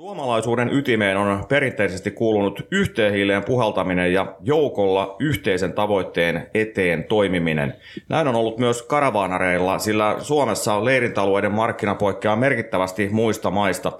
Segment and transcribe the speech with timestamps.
[0.00, 7.74] Suomalaisuuden ytimeen on perinteisesti kuulunut yhteen hiileen puhaltaminen ja joukolla yhteisen tavoitteen eteen toimiminen.
[8.08, 13.92] Näin on ollut myös karavaanareilla, sillä Suomessa leirintäalueiden markkina poikkeaa merkittävästi muista maista.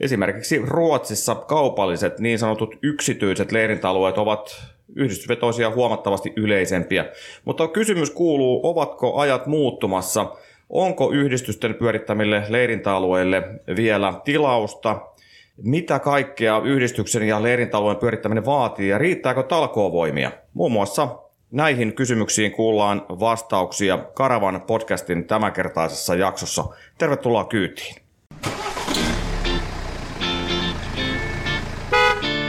[0.00, 4.64] Esimerkiksi Ruotsissa kaupalliset niin sanotut yksityiset leirintäalueet ovat
[4.96, 7.04] yhdistysvetoisia huomattavasti yleisempiä.
[7.44, 10.26] Mutta kysymys kuuluu, ovatko ajat muuttumassa?
[10.70, 13.42] Onko yhdistysten pyörittämille leirintäalueille
[13.76, 15.13] vielä tilausta?
[15.62, 20.30] Mitä kaikkea yhdistyksen ja leirintäalueen pyörittäminen vaatii ja riittääkö talkoovoimia?
[20.54, 21.18] Muun muassa
[21.50, 26.64] näihin kysymyksiin kuullaan vastauksia Karavan podcastin tämänkertaisessa jaksossa.
[26.98, 27.94] Tervetuloa kyytiin.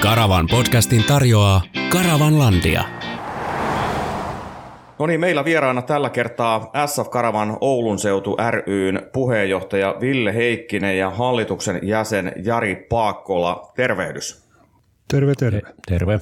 [0.01, 2.94] Karavan podcastin tarjoaa Karavanlandia.
[4.99, 11.09] No niin, meillä vieraana tällä kertaa SF Karavan Oulun seutu ryn puheenjohtaja Ville Heikkinen ja
[11.09, 13.71] hallituksen jäsen Jari Paakkola.
[13.75, 14.45] Tervehdys.
[15.07, 15.61] Terve, terve.
[15.87, 16.19] Terve.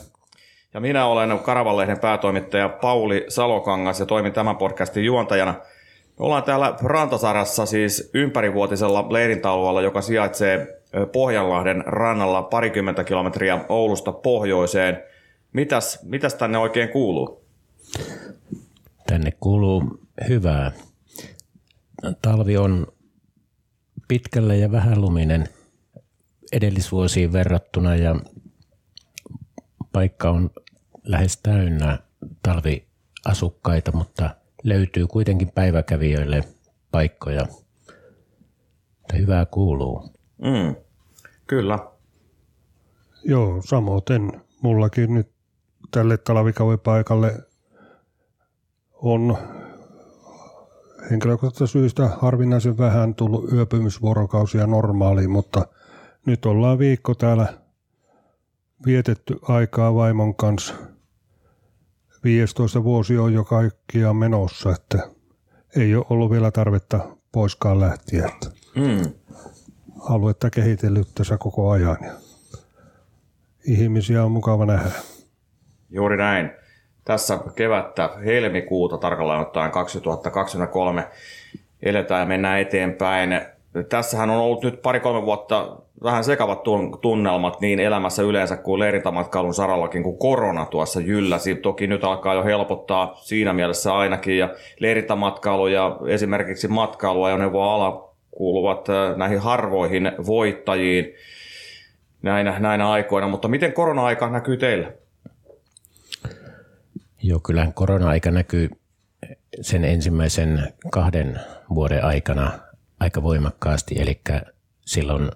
[0.73, 5.53] Ja minä olen Karavanlehden päätoimittaja Pauli Salokangas ja toimin tämän podcastin juontajana.
[6.19, 15.03] Me ollaan täällä Rantasarassa siis ympärivuotisella leirintäalueella, joka sijaitsee Pohjanlahden rannalla parikymmentä kilometriä Oulusta pohjoiseen.
[15.53, 17.43] Mitäs, mitäs tänne oikein kuuluu?
[19.13, 20.71] Tänne kuuluu hyvää.
[22.21, 22.87] Talvi on
[24.07, 25.47] pitkällä ja vähän luminen
[26.51, 28.15] edellisvuosiin verrattuna ja
[29.91, 30.49] paikka on
[31.03, 31.99] lähes täynnä
[32.43, 36.43] talviasukkaita, mutta löytyy kuitenkin päiväkävijöille
[36.91, 37.47] paikkoja.
[39.17, 40.13] Hyvää kuuluu.
[40.37, 40.75] Mm,
[41.47, 41.79] kyllä.
[43.23, 45.31] Joo, samoin mullakin nyt
[45.91, 47.52] tälle talvikavipaikalle
[49.03, 49.37] on
[51.11, 55.67] henkilökohtaisesta syystä harvinaisen vähän tullut yöpymisvuorokausia normaaliin, mutta
[56.25, 57.53] nyt ollaan viikko täällä
[58.85, 60.73] vietetty aikaa vaimon kanssa.
[62.23, 65.09] 15 vuosi on jo kaikkia menossa, että
[65.75, 66.99] ei ole ollut vielä tarvetta
[67.31, 68.29] poiskaan lähtiä.
[68.75, 69.13] Mm.
[69.99, 72.11] Aluetta kehitellyt tässä koko ajan ja
[73.67, 74.91] ihmisiä on mukava nähdä.
[75.89, 76.62] Juuri näin
[77.05, 81.07] tässä kevättä helmikuuta tarkalleen ottaen 2023
[81.83, 83.41] eletään ja mennään eteenpäin.
[83.89, 86.63] Tässähän on ollut nyt pari-kolme vuotta vähän sekavat
[87.01, 91.55] tunnelmat niin elämässä yleensä kuin leirintämatkailun sarallakin, kun korona tuossa jylläsi.
[91.55, 94.49] Toki nyt alkaa jo helpottaa siinä mielessä ainakin, ja
[94.79, 101.13] leirintämatkailu ja esimerkiksi matkailuajoneuvoala kuuluvat äh, näihin harvoihin voittajiin
[102.21, 105.02] näinä, näinä aikoina, mutta miten korona-aika näkyy teille?
[107.23, 108.69] Joo, kyllähän korona-aika näkyy
[109.61, 111.39] sen ensimmäisen kahden
[111.69, 112.59] vuoden aikana
[112.99, 114.21] aika voimakkaasti, eli
[114.85, 115.31] silloin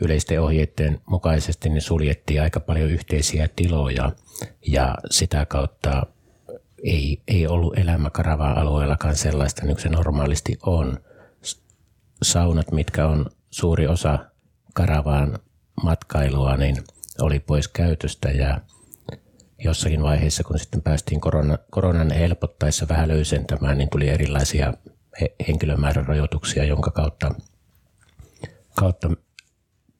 [0.00, 4.12] yleisten ohjeiden mukaisesti niin suljettiin aika paljon yhteisiä tiloja
[4.66, 6.06] ja sitä kautta
[6.84, 10.98] ei, ei ollut elämä Karavaa-alueellakaan sellaista niin kuin se normaalisti on.
[12.22, 14.18] Saunat, mitkä on suuri osa
[14.74, 15.38] Karavaan
[15.82, 16.76] matkailua, niin
[17.20, 18.60] oli pois käytöstä ja
[19.64, 24.72] jossakin vaiheessa, kun sitten päästiin korona, koronan helpottaessa vähän löysentämään, niin tuli erilaisia
[25.20, 27.34] he, henkilömäärän rajoituksia, jonka kautta,
[28.76, 29.10] kautta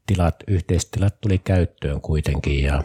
[0.06, 2.82] tilat, yhteistilat tuli käyttöön kuitenkin ja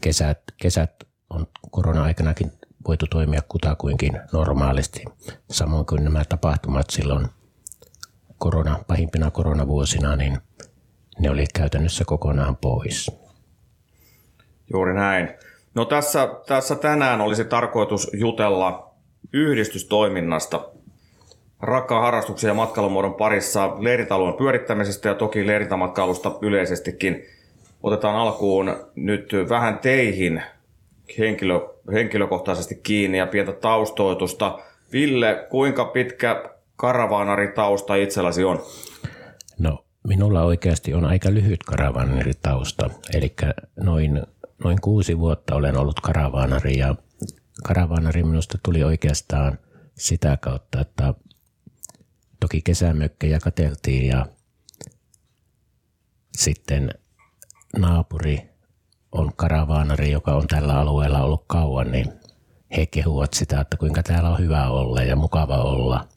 [0.00, 0.94] kesät, kesät
[1.30, 2.52] on korona-aikanakin
[2.88, 5.04] voitu toimia kutakuinkin normaalisti,
[5.50, 7.26] samoin kuin nämä tapahtumat silloin
[8.38, 10.38] korona, pahimpina koronavuosina, niin
[11.18, 13.10] ne oli käytännössä kokonaan pois.
[14.72, 15.28] Juuri näin.
[15.74, 18.94] No tässä, tässä tänään olisi tarkoitus jutella
[19.32, 20.68] yhdistystoiminnasta,
[21.60, 27.24] rakkaan harrastuksen ja matkailumuodon parissa, leirintäalueen pyörittämisestä ja toki leirintämatkailusta yleisestikin.
[27.82, 30.42] Otetaan alkuun nyt vähän teihin
[31.18, 31.60] henkilö,
[31.92, 34.58] henkilökohtaisesti kiinni ja pientä taustoitusta.
[34.92, 38.62] Ville, kuinka pitkä karavaanaritausta itselläsi on?
[39.58, 43.34] No, minulla oikeasti on aika lyhyt karavaanaritausta, eli
[43.76, 44.22] noin
[44.64, 46.94] noin kuusi vuotta olen ollut karavaanari ja
[47.64, 49.58] karavaanari minusta tuli oikeastaan
[49.98, 51.14] sitä kautta, että
[52.40, 54.26] toki kesämökkejä kateltiin ja
[56.32, 56.90] sitten
[57.78, 58.50] naapuri
[59.12, 62.12] on karavaanari, joka on tällä alueella ollut kauan, niin
[62.76, 66.08] he kehuvat sitä, että kuinka täällä on hyvä olla ja mukava olla.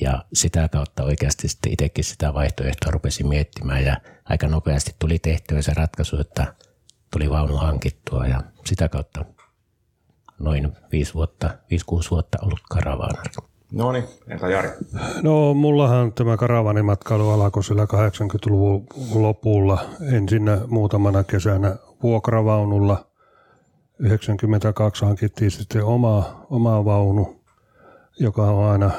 [0.00, 5.62] Ja sitä kautta oikeasti sitten itsekin sitä vaihtoehtoa rupesin miettimään ja aika nopeasti tuli tehtyä
[5.62, 6.46] se ratkaisu, että–
[7.12, 9.24] tuli vaunu hankittua ja sitä kautta
[10.38, 11.50] noin 5 vuotta, 5-6
[12.10, 13.30] vuotta ollut karavaanari.
[13.72, 14.68] No niin, entä Jari?
[15.22, 19.78] No mullahan tämä karavanimatkailu alkoi sillä 80-luvun lopulla.
[20.12, 23.06] Ensinnä muutamana kesänä vuokravaunulla.
[23.98, 27.40] 92 hankittiin sitten oma, oma vaunu,
[28.18, 28.90] joka on aina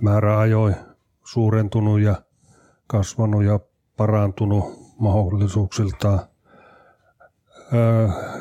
[0.00, 0.76] määräajoin
[1.24, 2.22] suurentunut ja
[2.86, 3.60] kasvanut ja
[3.96, 4.64] parantunut
[4.98, 6.20] mahdollisuuksiltaan.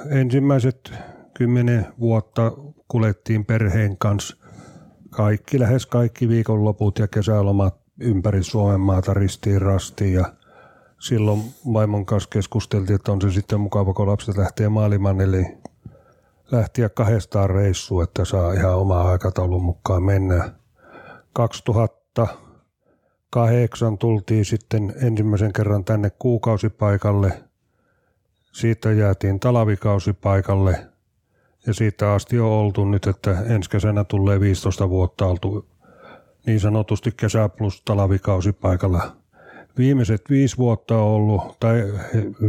[0.10, 0.94] Ensimmäiset
[1.33, 2.51] kymmenen vuotta
[2.88, 4.38] kulettiin perheen kanssa
[5.10, 10.33] kaikki, lähes kaikki viikonloput ja kesälomat ympäri Suomen maata ristiin rastiin ja
[11.00, 11.42] silloin
[11.74, 15.45] vaimon kanssa keskusteltiin, että on se sitten mukava, kun lapset lähtee maailman, eli
[16.51, 20.51] lähtiä kahdestaan reissuun, että saa ihan omaa aikataulun mukaan mennä.
[21.34, 27.44] 2008 tultiin sitten ensimmäisen kerran tänne kuukausipaikalle.
[28.51, 30.88] Siitä jäätiin talvikausipaikalle
[31.68, 35.65] ja siitä asti on oltu nyt, että ensi kesänä tulee 15 vuotta oltu
[36.45, 39.15] niin sanotusti kesä plus talvikausipaikalla.
[39.77, 41.94] Viimeiset viisi vuotta on ollut, tai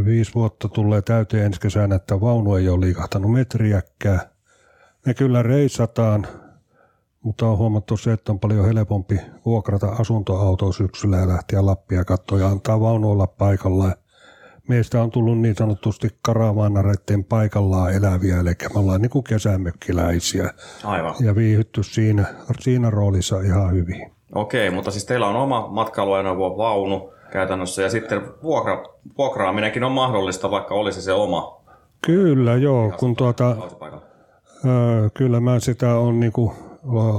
[0.05, 4.21] viisi vuotta tulee täyteen ensi kesänä, että vaunu ei ole liikahtanut metriäkään.
[5.05, 6.27] Me kyllä reisataan,
[7.21, 12.39] mutta on huomattu se, että on paljon helpompi vuokrata asuntoautoa syksyllä ja lähteä Lappia katsoa
[12.39, 13.93] ja antaa vaunu olla paikallaan
[14.67, 20.49] meistä on tullut niin sanotusti karavaanareiden paikallaan eläviä, eli me ollaan niin kuin kesämökkiläisiä.
[20.83, 21.15] Aivan.
[21.19, 22.25] Ja viihytty siinä,
[22.59, 24.11] siinä roolissa ihan hyvin.
[24.35, 28.83] Okei, mutta siis teillä on oma matkailuajoneuvo vaunu käytännössä ja sitten vuokra,
[29.17, 31.63] vuokraaminenkin on mahdollista, vaikka olisi se oma.
[32.05, 32.93] Kyllä, joo.
[32.99, 33.55] Kun tuota,
[35.13, 36.33] kyllä mä sitä on niin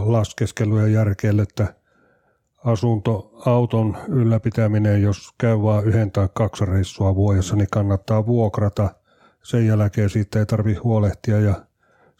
[0.04, 1.74] laskeskellut ja järkeillyt, että
[2.64, 8.90] asuntoauton ylläpitäminen, jos käy vain yhden tai kaksi reissua vuodessa, niin kannattaa vuokrata.
[9.42, 11.54] Sen jälkeen siitä ei tarvitse huolehtia ja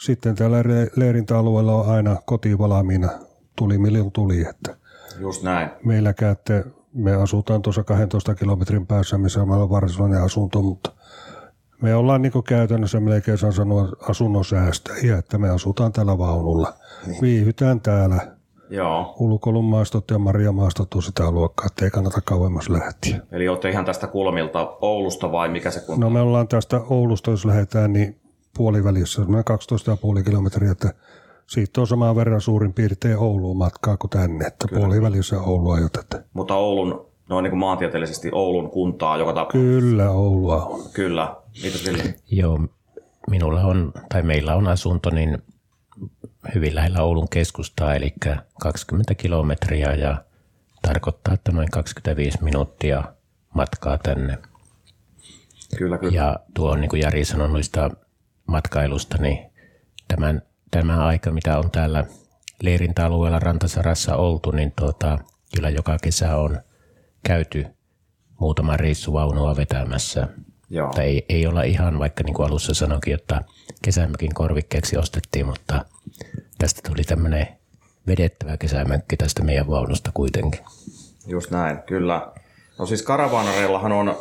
[0.01, 0.57] sitten täällä
[0.97, 3.09] leirintäalueella on aina koti valmiina,
[3.57, 4.41] tuli miljoon tuli.
[4.41, 4.77] Että
[5.19, 5.71] Just näin.
[5.85, 10.93] Meillä käytte, me asutaan tuossa 12 kilometrin päässä, missä on varsinainen asunto, mutta
[11.83, 16.75] me ollaan niin käytännössä melkein sanoa asunnon säästäjiä, että me asutaan täällä vaunulla.
[17.07, 17.23] Niin.
[17.23, 18.37] Viihytään täällä
[18.71, 19.15] Joo.
[19.19, 23.21] Ulkoilun maastot ja maastot on sitä luokkaa, että ei kannata kauemmas lähteä.
[23.33, 26.01] Eli olette ihan tästä kulmilta Oulusta vai mikä se kunta?
[26.01, 28.21] No me ollaan tästä Oulusta, jos lähdetään, niin
[28.57, 29.45] puolivälissä, semmoinen
[30.19, 30.95] 12,5 kilometriä, että
[31.47, 34.81] siitä on samaan verran suurin piirtein Ouluun matkaa kuin tänne, että Kyllä.
[34.81, 36.25] puolivälissä Oulua ajotetaan.
[36.33, 39.81] Mutta Oulun, no niin kuin maantieteellisesti Oulun kuntaa joka tapauksessa.
[39.81, 40.81] Kyllä, Oulua on.
[40.93, 41.37] Kyllä.
[41.63, 42.15] Mitä sille?
[42.31, 42.61] Joo,
[43.31, 45.43] minulla on, tai meillä on asunto, niin
[46.55, 48.15] hyvin lähellä Oulun keskustaa, eli
[48.61, 50.25] 20 kilometriä ja
[50.83, 53.05] tarkoittaa, että noin 25 minuuttia
[53.55, 54.39] matkaa tänne.
[55.79, 56.17] Kyllä, kyllä.
[56.17, 57.91] Ja tuo on niin kuin Jari sanoi noista
[58.47, 59.51] matkailusta, niin
[60.09, 62.05] tämän, tämä aika, mitä on täällä
[62.63, 65.19] leirintäalueella Rantasarassa oltu, niin tuota,
[65.57, 66.61] kyllä joka kesä on
[67.23, 67.67] käyty
[68.41, 70.29] muutama reissuvaunua vetämässä.
[70.71, 70.93] Joo.
[70.95, 73.43] Tai ei, ei olla ihan, vaikka niin kuin alussa sanoikin, että
[73.83, 75.85] kesämökin korvikkeeksi ostettiin, mutta
[76.65, 77.47] tästä tuli tämmöinen
[78.07, 80.61] vedettävä kesämökki tästä meidän vaunusta kuitenkin.
[81.27, 82.33] Just näin, kyllä.
[82.79, 84.17] No siis karavaanareillahan on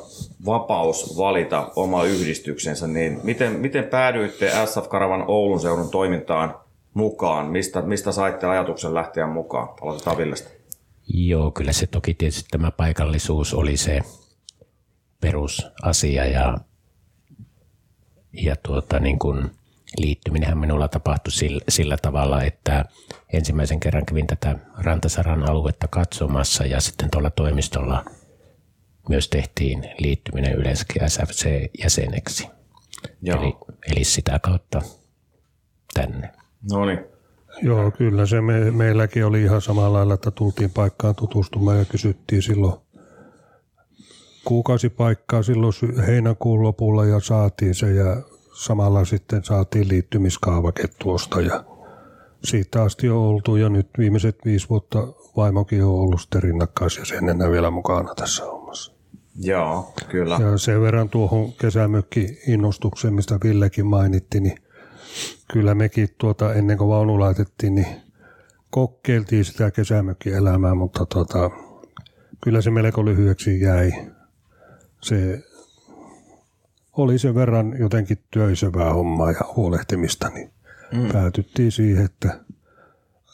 [0.46, 6.56] vapaus valita oma yhdistyksensä, niin miten, miten päädyitte SF Karavan Oulun seudun toimintaan
[6.94, 7.46] mukaan?
[7.46, 9.70] Mistä, mistä saitte ajatuksen lähteä mukaan?
[9.82, 10.50] Aloitetaan Villestä.
[11.08, 14.02] Joo, kyllä se toki tietysti tämä paikallisuus oli se
[15.22, 16.58] perusasia ja,
[18.34, 19.52] ja tuota, niin kuin
[19.98, 22.86] liittyminenhän minulla tapahtui sillä, sillä tavalla, että
[23.34, 28.06] ensimmäisen kerran kävin tätä Rantasaran aluetta katsomassa ja sitten tuolla toimistolla
[29.10, 32.48] myös tehtiin liittyminen yleensäkin SFC-jäseneksi.
[33.26, 33.56] Eli,
[33.92, 34.82] eli sitä kautta
[35.94, 36.30] tänne.
[36.72, 37.00] No niin.
[37.62, 42.42] Joo, kyllä se me, meilläkin oli ihan samalla lailla, että tultiin paikkaan tutustumaan ja kysyttiin
[42.42, 42.74] silloin
[44.46, 45.74] kuukausipaikkaa silloin
[46.08, 48.24] heinäkuun lopulla ja saatiin se ja
[48.54, 51.64] samalla sitten saatiin liittymiskaavake tuosta ja
[52.44, 55.08] siitä asti on oltu ja nyt viimeiset viisi vuotta
[55.38, 58.94] vaimokin on ollut sitten rinnakkaisjäsenenä vielä mukana tässä hommassa.
[59.40, 60.38] Joo, kyllä.
[60.42, 64.58] Ja sen verran tuohon kesämökki-innostukseen, mistä Villekin mainitti, niin
[65.54, 67.88] kyllä mekin tuota, ennen kuin vaunu laitettiin, niin
[68.70, 71.52] kokeiltiin sitä kesämökkielämää, mutta tuota,
[72.44, 73.92] kyllä se melko lyhyeksi jäi.
[75.02, 75.44] Se
[76.98, 80.52] oli sen verran jotenkin työisevää hommaa ja huolehtimista, niin
[80.94, 81.08] mm.
[81.12, 82.40] päätyttiin siihen, että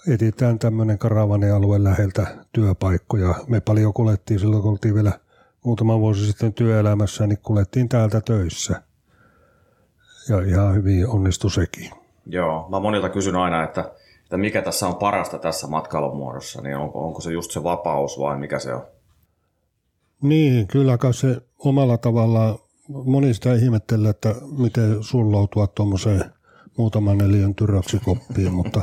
[0.07, 3.35] etitään tämmöinen karavanialue läheltä työpaikkoja.
[3.47, 5.11] Me paljon kulettiin silloin, kun oltiin vielä
[5.65, 8.81] muutama vuosi sitten työelämässä, niin kulettiin täältä töissä.
[10.29, 11.91] Ja ihan hyvin onnistui sekin.
[12.25, 13.91] Joo, mä monilta kysyn aina, että
[14.29, 18.37] että mikä tässä on parasta tässä matkailumuodossa, niin onko, onko se just se vapaus vai
[18.37, 18.81] mikä se on?
[20.21, 22.59] Niin, kyllä se omalla tavallaan,
[22.89, 26.24] moni sitä ihmettelee, että miten sulloutua tuommoiseen
[26.77, 28.81] muutaman neliön tyroksikoppiin, mutta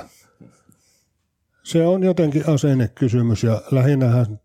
[1.63, 4.41] se on jotenkin asennekysymys ja lähinnähän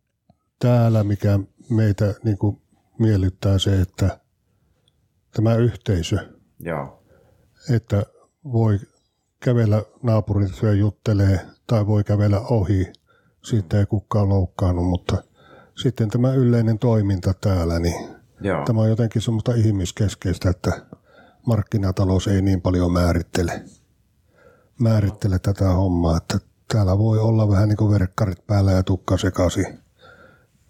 [0.60, 1.40] täällä, mikä
[1.70, 2.62] meitä niin kuin
[3.00, 4.20] miellyttää se, että
[5.36, 6.18] tämä yhteisö,
[6.60, 7.04] Joo.
[7.70, 8.04] että
[8.44, 8.80] voi
[9.40, 12.94] kävellä naapurin syö juttelee tai voi kävellä ohi,
[13.44, 15.24] siitä ei kukaan loukkaannut, mutta
[15.78, 18.66] sitten tämä yleinen toiminta täällä, niin Joo.
[18.66, 20.86] tämä on jotenkin semmoista ihmiskeskeistä, että
[21.46, 23.64] markkinatalous ei niin paljon määrittele,
[24.80, 26.38] määrittele tätä hommaa, että
[26.74, 29.80] täällä voi olla vähän niin kuin verkkarit päällä ja tukka sekaisin.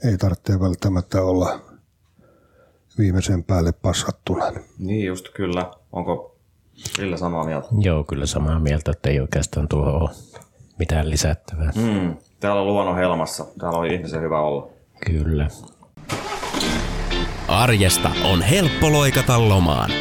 [0.04, 1.60] Ei tarvitse välttämättä olla
[2.98, 4.46] viimeisen päälle passattuna.
[4.80, 5.72] Niin just kyllä.
[5.92, 6.32] Onko
[7.00, 7.68] Ville samaa mieltä?
[7.80, 10.10] Joo, kyllä samaa mieltä, että ei oikeastaan tuohon ole
[10.80, 11.72] mitään lisättävää.
[11.76, 12.18] Mm.
[12.40, 13.46] Täällä on luonnon helmassa.
[13.60, 14.70] Täällä on ihmisen hyvä olla.
[15.06, 15.48] Kyllä.
[17.52, 19.92] Arjesta on helppo loikata lomaan.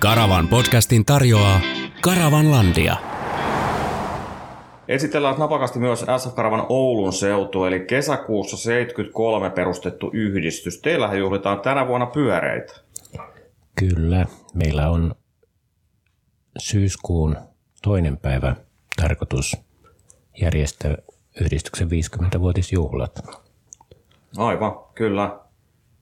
[0.00, 1.60] Karavan podcastin tarjoaa
[2.00, 2.96] Karavanlandia.
[4.88, 10.80] Esitellään napakasti myös SF Karavan Oulun seutu, eli kesäkuussa 73 perustettu yhdistys.
[10.80, 12.72] Teillähän juhlitaan tänä vuonna pyöreitä.
[13.78, 14.26] Kyllä.
[14.54, 15.14] Meillä on
[16.58, 17.36] syyskuun
[17.82, 18.56] toinen päivä
[19.02, 19.56] tarkoitus
[20.40, 20.96] järjestää
[21.40, 23.40] yhdistyksen 50-vuotisjuhlat.
[24.36, 25.45] Aivan, kyllä.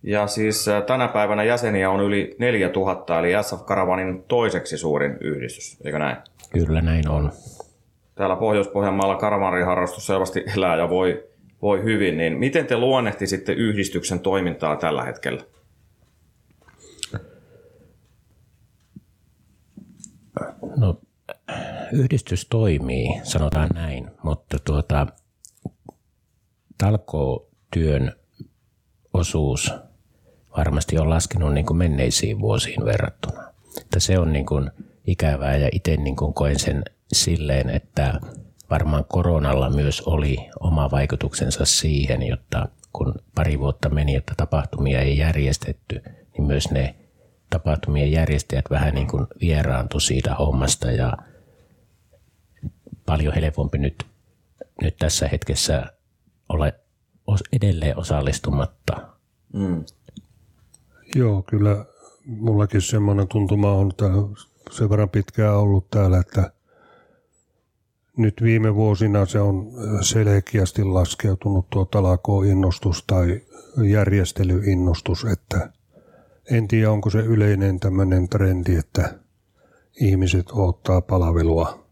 [0.07, 5.99] Ja siis tänä päivänä jäseniä on yli 4000, eli SF Karavanin toiseksi suurin yhdistys, eikö
[5.99, 6.17] näin?
[6.53, 7.33] Kyllä näin on.
[8.15, 11.29] Täällä Pohjois-Pohjanmaalla karavaniharrastus selvästi elää ja voi,
[11.63, 15.43] voi hyvin, niin miten te luonnehtisitte yhdistyksen toimintaa tällä hetkellä?
[20.77, 21.01] No,
[21.93, 25.07] yhdistys toimii, sanotaan näin, mutta tuota,
[26.79, 28.13] talkootyön
[29.15, 29.73] osuus
[30.57, 33.45] varmasti on laskenut niin kuin menneisiin vuosiin verrattuna.
[33.81, 34.71] Että se on niin kuin
[35.07, 36.83] ikävää ja itse niin kuin koen sen
[37.13, 38.21] silleen, että
[38.71, 45.19] varmaan koronalla myös oli oma vaikutuksensa siihen, jotta kun pari vuotta meni, että tapahtumia ei
[45.19, 46.95] järjestetty, niin myös ne
[47.51, 51.13] tapahtumien järjestäjät vähän niin kuin vieraantu siitä hommasta ja
[53.07, 54.07] paljon helpompi nyt,
[54.83, 55.87] nyt tässä hetkessä
[57.31, 59.09] os- edelleen osallistumatta.
[59.53, 59.85] Mm.
[61.15, 61.85] Joo, kyllä
[62.27, 64.29] mullakin semmoinen tuntuma on täällä
[64.71, 66.53] sen verran pitkään ollut täällä, että
[68.17, 73.41] nyt viime vuosina se on selkeästi laskeutunut tuo talako-innostus tai
[73.83, 75.71] järjestelyinnostus, että
[76.51, 79.19] en tiedä onko se yleinen tämmöinen trendi, että
[80.01, 81.84] ihmiset ottaa palvelua.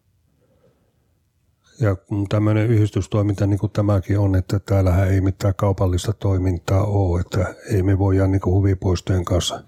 [1.82, 1.96] Ja
[2.28, 7.82] tämmöinen yhdistystoiminta niin kuin tämäkin on, että täällähän ei mitään kaupallista toimintaa ole, että ei
[7.82, 9.62] me voida niin kuin huvipuistojen kanssa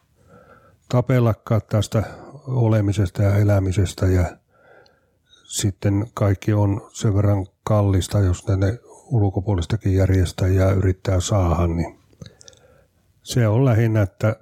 [0.89, 2.03] tapellakaan tästä
[2.47, 4.07] olemisesta ja elämisestä.
[4.07, 4.37] Ja
[5.45, 11.99] sitten kaikki on sen verran kallista, jos ne ulkopuolistakin järjestäjää yrittää saada, niin
[13.23, 14.37] se on lähinnä, että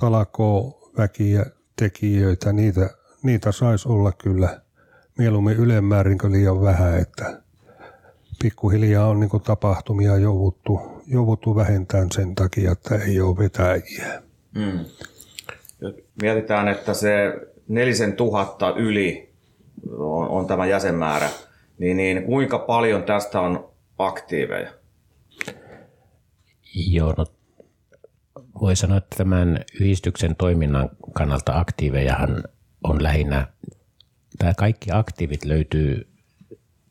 [0.00, 2.90] talakoo väkiä, tekijöitä, niitä,
[3.22, 4.63] niitä saisi olla kyllä
[5.18, 7.42] mieluummin ylemmäärin kuin liian vähän, että
[8.42, 14.22] pikkuhiljaa on niin tapahtumia jouduttu, jouduttu vähentämään sen takia, että ei ole vetäjiä.
[14.54, 14.84] Mm.
[16.22, 19.32] Mietitään, että se nelisen tuhatta yli
[19.90, 21.28] on, on tämä jäsenmäärä,
[21.78, 24.70] niin, niin kuinka paljon tästä on aktiiveja?
[26.74, 27.26] Joo, no
[28.60, 32.44] voi sanoa, että tämän yhdistyksen toiminnan kannalta aktiivejahan
[32.84, 33.46] on lähinnä,
[34.38, 36.08] tämä kaikki aktiivit löytyy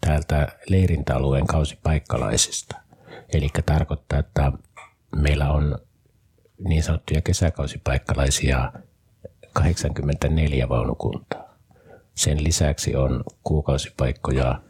[0.02, 2.78] täältä leirintäalueen kausipaikkalaisista.
[3.34, 4.52] Eli tarkoittaa, että
[5.16, 5.78] meillä on
[6.68, 8.72] niin sanottuja kesäkausipaikkalaisia
[9.54, 11.58] 84 vaunukuntaa.
[12.16, 14.62] Sen lisäksi on kuukausipaikkoja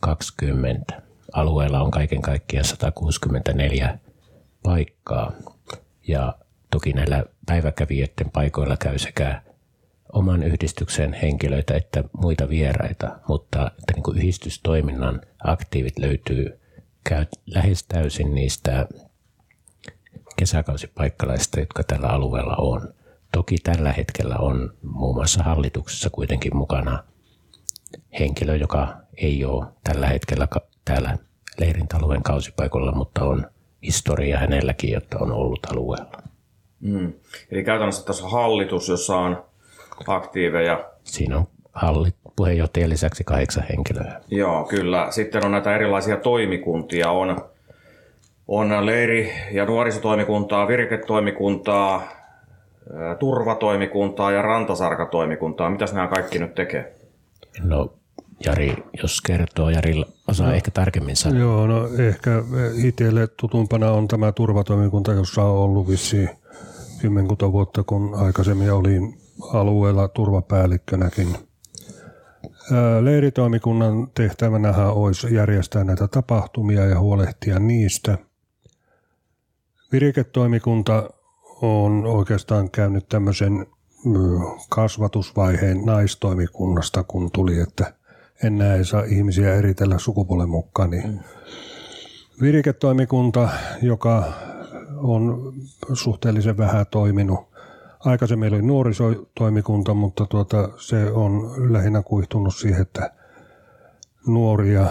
[0.00, 1.02] 20.
[1.32, 3.98] Alueella on kaiken kaikkiaan 164
[4.62, 5.32] paikkaa.
[6.08, 6.34] Ja
[6.70, 9.42] toki näillä päiväkävijöiden paikoilla käy sekä
[10.12, 16.60] oman yhdistyksen henkilöitä että muita vieraita, mutta että niin kuin yhdistystoiminnan aktiivit löytyy
[17.04, 18.86] käy lähes täysin niistä
[20.36, 22.94] kesäkausipaikkalaisista, jotka tällä alueella on.
[23.32, 27.04] Toki tällä hetkellä on muun muassa hallituksessa kuitenkin mukana
[28.18, 30.48] henkilö, joka ei ole tällä hetkellä
[30.84, 31.18] täällä
[31.60, 33.46] leirintäalueen kausipaikoilla, mutta on
[33.82, 36.22] historia hänelläkin, jotta on ollut alueella.
[36.80, 37.12] Mm.
[37.50, 39.44] Eli käytännössä tässä hallitus, jossa on
[40.06, 40.84] aktiiveja.
[41.04, 44.20] Siinä on hallit, puheenjohtajan lisäksi kahdeksan henkilöä.
[44.30, 45.06] Joo, kyllä.
[45.10, 47.10] Sitten on näitä erilaisia toimikuntia.
[47.10, 47.40] On,
[48.48, 52.08] on leiri- ja nuorisotoimikuntaa, virketoimikuntaa,
[53.18, 55.70] turvatoimikuntaa ja rantasarkatoimikuntaa.
[55.70, 56.94] Mitäs nämä kaikki nyt tekee?
[57.62, 57.92] No
[58.44, 60.54] Jari, jos kertoo, Jari osaa no.
[60.54, 61.40] ehkä tarkemmin sanoa.
[61.40, 62.30] Joo, no ehkä
[62.84, 66.30] itselle tutumpana on tämä turvatoimikunta, jossa on ollut vissiin
[67.00, 69.18] kymmenkunta vuotta, kun aikaisemmin olin
[69.52, 71.28] alueella turvapäällikkönäkin.
[72.72, 78.18] Ää, Leiritoimikunnan tehtävänä olisi järjestää näitä tapahtumia ja huolehtia niistä.
[79.92, 81.10] Viriketoimikunta
[81.62, 83.66] on oikeastaan käynyt tämmöisen
[84.68, 87.92] kasvatusvaiheen naistoimikunnasta, kun tuli, että
[88.42, 90.90] enää ei saa ihmisiä eritellä sukupuolen mukaan.
[90.90, 91.20] Niin
[92.40, 93.48] viriketoimikunta,
[93.82, 94.32] joka
[94.96, 95.52] on
[95.92, 97.47] suhteellisen vähän toiminut.
[98.00, 103.12] Aikaisemmin oli nuorisotoimikunta, mutta tuota, se on lähinnä kuihtunut siihen, että
[104.26, 104.86] nuoria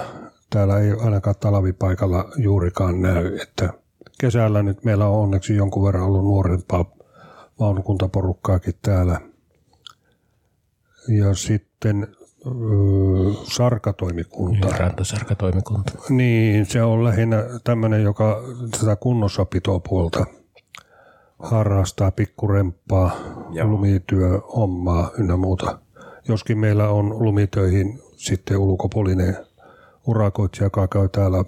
[0.50, 3.38] täällä ei ainakaan talvipaikalla juurikaan näy.
[3.42, 3.74] Että
[4.20, 6.86] kesällä nyt meillä on onneksi jonkun verran ollut nuorempaa
[7.60, 9.22] vaunukuntaporukkaakin täällä.
[11.08, 12.08] Ja sitten
[13.44, 14.68] sarkatoimikunta.
[14.68, 15.92] Rantasarkatoimikunta.
[16.10, 18.44] Niin, se on lähinnä tämmöinen, joka
[18.80, 20.26] tätä kunnossapitopuolta
[21.39, 23.12] harrastaa pikkuremppaa,
[23.51, 23.67] Joo.
[23.67, 25.79] lumityöhommaa ynnä muuta.
[26.27, 29.38] Joskin meillä on lumitöihin sitten ulkopuolinen
[30.08, 31.44] urakoitsija, joka käy täällä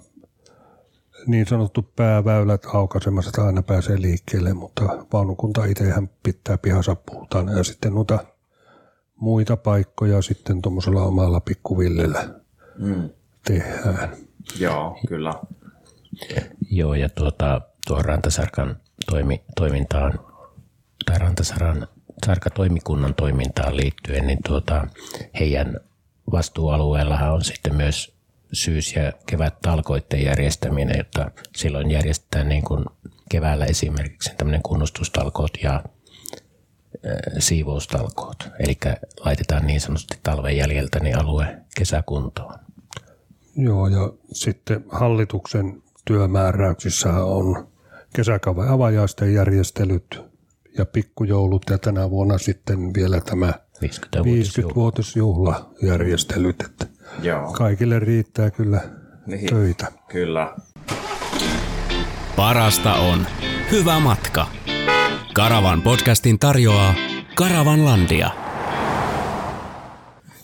[1.26, 4.82] niin sanottu pääväylät aukaisemassa, että aina pääsee liikkeelle, mutta
[5.12, 8.18] vaunukunta itsehän pitää pihansa puhtaana ja sitten noita
[9.16, 12.34] muita paikkoja sitten tuommoisella omalla pikkuvillellä
[12.78, 13.10] Mm.
[13.46, 14.16] tehdään.
[14.58, 15.34] Joo, kyllä.
[16.70, 18.76] Joo, ja tuota, tuo Rantasarkan
[19.10, 20.20] toimi, toimintaan,
[21.06, 21.88] tai Rantasaran
[22.26, 24.86] sarkatoimikunnan toimintaan liittyen, niin tuota,
[25.40, 25.80] heidän
[26.32, 28.14] vastuualueellahan on sitten myös
[28.52, 32.84] syys- ja kevät talkoiden järjestäminen, jotta silloin järjestetään niin kuin
[33.30, 35.82] keväällä esimerkiksi tämmöinen kunnostustalkoot ja
[37.38, 38.48] siivoustalkoot.
[38.58, 38.78] Eli
[39.24, 42.54] laitetaan niin sanotusti talven jäljeltä niin alue kesäkuntoon.
[43.56, 47.68] Joo, ja sitten hallituksen työmääräyksissä on
[48.14, 50.20] kesäkauden avajaisten järjestelyt
[50.78, 54.18] ja pikkujoulut ja tänä vuonna sitten vielä tämä 50
[54.62, 56.56] 50-vuotisjuhlajärjestelyt.
[56.62, 56.86] Että
[57.22, 58.80] Joo, kaikille riittää kyllä
[59.26, 59.46] Niin.
[59.46, 59.86] töitä.
[60.08, 60.54] kyllä.
[62.36, 63.26] Parasta on
[63.70, 64.46] hyvä matka.
[65.34, 66.94] Karavan podcastin tarjoaa
[67.34, 68.30] Karavanlandia.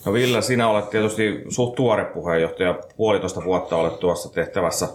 [0.06, 2.78] No Ville, sinä olet tietysti suht tuore puheenjohtaja.
[2.96, 4.88] Puolitoista vuotta olet tuossa tehtävässä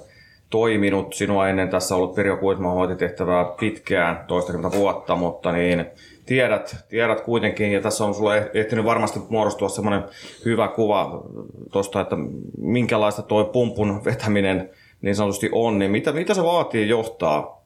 [0.51, 1.13] toiminut.
[1.13, 5.85] Sinua ennen tässä ollut Pirjo Kuisma hoiti tehtävää pitkään, toistakymmentä vuotta, mutta niin
[6.25, 10.03] tiedät, tiedät kuitenkin, ja tässä on sulle ehtinyt varmasti muodostua semmoinen
[10.45, 11.23] hyvä kuva
[11.71, 12.15] tuosta, että
[12.57, 14.69] minkälaista tuo pumpun vetäminen
[15.01, 17.65] niin sanotusti on, niin mitä, mitä se vaatii johtaa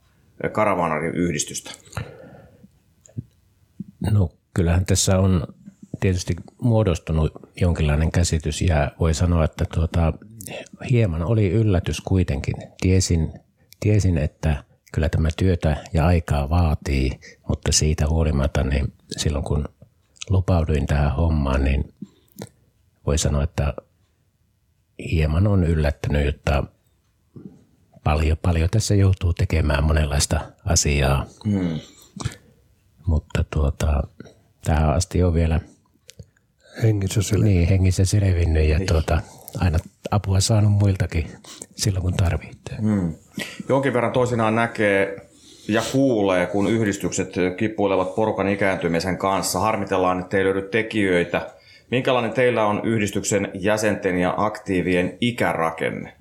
[0.51, 1.71] karavanarin yhdistystä?
[4.11, 5.47] No kyllähän tässä on
[5.99, 10.13] tietysti muodostunut jonkinlainen käsitys ja voi sanoa, että tuota,
[10.89, 12.55] hieman oli yllätys kuitenkin.
[12.81, 13.33] Tiesin,
[13.79, 17.11] tiesin, että kyllä tämä työtä ja aikaa vaatii,
[17.47, 19.69] mutta siitä huolimatta niin silloin kun
[20.29, 21.93] lupauduin tähän hommaan, niin
[23.05, 23.73] voi sanoa, että
[25.11, 26.63] hieman on yllättänyt, että
[28.03, 31.25] paljon, paljon tässä joutuu tekemään monenlaista asiaa.
[31.45, 31.79] Hmm.
[33.07, 34.03] Mutta tuota,
[34.63, 35.59] tähän asti on vielä
[36.83, 39.21] Hengissä niin, hengissä selvinnyt ja tuota,
[39.57, 39.79] aina
[40.11, 41.31] apua saanut muiltakin
[41.75, 42.77] silloin kun tarvitsee.
[42.81, 43.13] Hmm.
[43.69, 45.25] Jonkin verran toisinaan näkee
[45.67, 49.59] ja kuulee, kun yhdistykset kipuilevat porukan ikääntymisen kanssa.
[49.59, 51.49] Harmitellaan, että ei löydy tekijöitä.
[51.91, 56.13] Minkälainen teillä on yhdistyksen jäsenten ja aktiivien ikärakenne?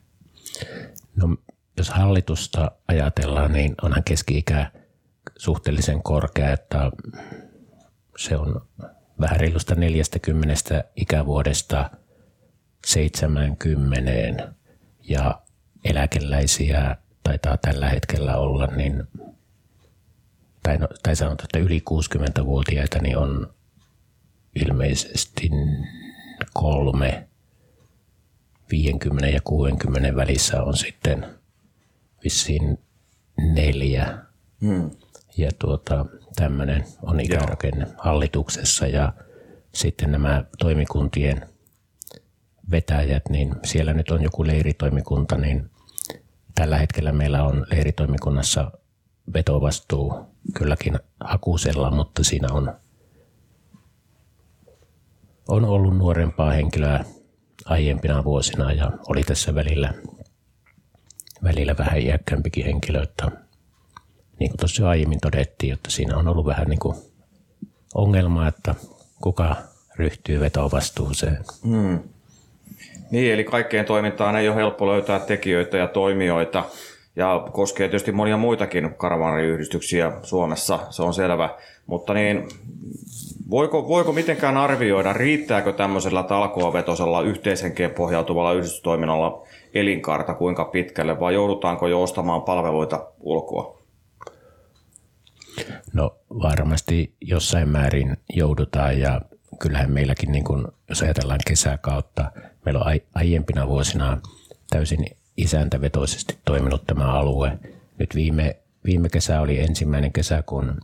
[1.16, 1.36] No,
[1.78, 4.66] jos hallitusta ajatellaan, niin onhan keski-ikä
[5.38, 6.90] suhteellisen korkea, että
[8.16, 8.60] se on
[9.20, 11.90] vähän reilusta 40 ikävuodesta
[12.84, 14.52] 70
[15.08, 15.42] ja
[15.84, 19.04] eläkeläisiä taitaa tällä hetkellä olla, niin
[20.62, 23.54] tai, no, tai sanotaan, että yli 60-vuotiaita niin on
[24.54, 25.50] ilmeisesti
[26.52, 27.28] kolme
[28.70, 31.26] 50 ja 60 välissä on sitten
[32.24, 32.78] vissiin
[33.54, 34.18] neljä.
[34.60, 34.90] Hmm.
[35.36, 39.12] Ja tuota, tämmöinen on ikärakenne hallituksessa ja
[39.74, 41.53] sitten nämä toimikuntien
[42.70, 45.70] vetäjät, niin siellä nyt on joku leiritoimikunta, niin
[46.54, 48.70] tällä hetkellä meillä on leiritoimikunnassa
[49.34, 50.14] vetovastuu
[50.54, 52.74] kylläkin hakusella, mutta siinä on
[55.48, 57.04] on ollut nuorempaa henkilöä
[57.64, 59.94] aiempina vuosina ja oli tässä välillä,
[61.42, 63.30] välillä vähän iäkkäämpikin henkilö, että
[64.40, 66.96] niin kuin tuossa aiemmin todettiin, että siinä on ollut vähän niin kuin
[67.94, 68.74] ongelma, että
[69.22, 69.56] kuka
[69.96, 71.44] ryhtyy vetovastuuseen.
[71.66, 72.13] Hmm.
[73.14, 76.64] Niin, eli kaikkeen toimintaan ei ole helppo löytää tekijöitä ja toimijoita.
[77.16, 81.50] Ja koskee tietysti monia muitakin karavaaniyhdistyksiä Suomessa, se on selvä.
[81.86, 82.48] Mutta niin,
[83.50, 91.86] voiko, voiko mitenkään arvioida, riittääkö tämmöisellä talkoavetosella yhteishenkeen pohjautuvalla yhdistystoiminnalla elinkaarta kuinka pitkälle, vai joudutaanko
[91.86, 93.82] jo ostamaan palveluita ulkoa?
[95.92, 99.20] No varmasti jossain määrin joudutaan ja
[99.58, 102.30] kyllähän meilläkin, niin kun, jos ajatellaan kesäkautta,
[102.64, 104.20] meillä on aiempina vuosina
[104.70, 107.58] täysin isäntävetoisesti toiminut tämä alue.
[107.98, 110.80] Nyt viime, viime kesä oli ensimmäinen kesä, kun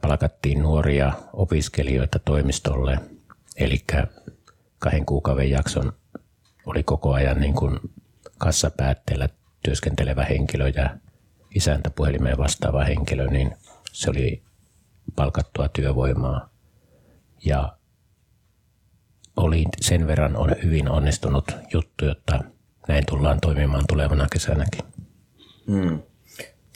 [0.00, 2.98] palkattiin nuoria opiskelijoita toimistolle,
[3.56, 3.84] eli
[4.78, 5.92] kahden kuukauden jakson
[6.66, 7.78] oli koko ajan niin kuin
[8.38, 9.28] kassapäätteellä
[9.62, 10.96] työskentelevä henkilö ja
[11.54, 13.56] isäntä puhelimeen vastaava henkilö, niin
[13.92, 14.42] se oli
[15.16, 16.48] palkattua työvoimaa.
[17.44, 17.75] Ja
[19.36, 22.44] oli sen verran on hyvin onnistunut juttu, jotta
[22.88, 24.84] näin tullaan toimimaan tulevana kesänäkin.
[25.66, 25.98] Hmm.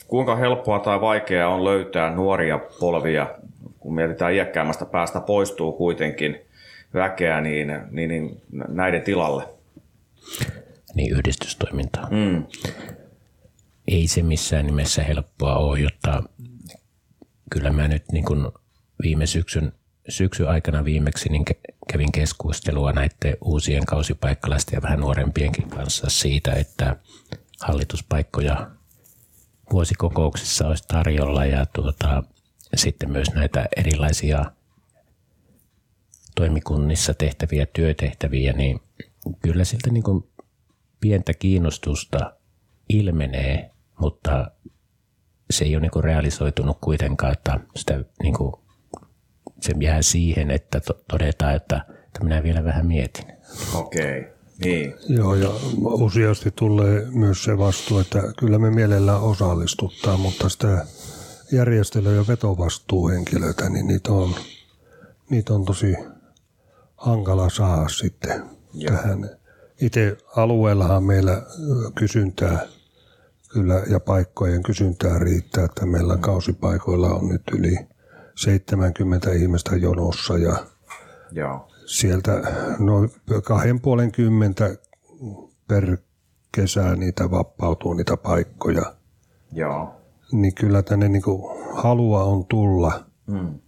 [0.07, 3.27] Kuinka helppoa tai vaikeaa on löytää nuoria polvia,
[3.79, 6.39] kun mietitään iäkkäämmästä päästä poistuu kuitenkin
[6.93, 9.43] väkeä, niin, niin, niin näiden tilalle?
[10.95, 12.07] Niin yhdistystoimintaa.
[12.07, 12.45] Hmm.
[13.87, 16.23] Ei se missään nimessä helppoa ole, jotta
[17.49, 18.47] kyllä mä nyt niin kuin
[19.03, 19.71] viime syksyn
[20.09, 21.45] syksyn aikana viimeksi niin
[21.91, 26.95] kävin keskustelua näiden uusien kausipaikkalaisten ja vähän nuorempienkin kanssa siitä, että
[27.61, 28.71] hallituspaikkoja
[29.71, 32.23] vuosikokouksissa olisi tarjolla ja tuota,
[32.75, 34.45] sitten myös näitä erilaisia
[36.35, 38.79] toimikunnissa tehtäviä työtehtäviä, niin
[39.41, 40.29] kyllä siltä niin kuin
[40.99, 42.33] pientä kiinnostusta
[42.89, 44.51] ilmenee, mutta
[45.49, 48.60] se ei ole niin kuin realisoitunut kuitenkaan, että sitä niin kuin
[49.61, 53.25] se jää siihen, että todetaan, että, että minä vielä vähän mietin.
[53.73, 54.31] Okei, okay.
[54.65, 54.93] niin.
[55.09, 55.49] Joo, ja
[55.81, 60.85] useasti tulee myös se vastuu, että kyllä me mielellään osallistuttaa, mutta sitä
[61.51, 64.35] järjestely- ja vetovastuuhenkilöitä, niin niitä on,
[65.29, 65.95] niitä on tosi
[66.97, 68.43] hankala saada sitten
[68.73, 68.95] Joo.
[68.95, 69.29] tähän.
[69.81, 71.41] Itse alueellahan meillä
[71.95, 72.67] kysyntää
[73.49, 77.77] kyllä ja paikkojen kysyntää riittää, että meillä kausipaikoilla on nyt yli
[78.35, 80.65] 70 ihmistä jonossa ja
[81.31, 81.67] Joo.
[81.85, 82.41] sieltä
[82.79, 83.11] noin
[83.43, 84.75] kahden puolen kymmentä
[85.67, 85.97] per
[86.51, 88.95] kesä niitä vapautuu niitä paikkoja.
[89.51, 89.95] Joo.
[90.31, 91.41] Niin kyllä tänne niin kuin
[91.73, 93.05] halua on tulla.
[93.27, 93.59] Mm.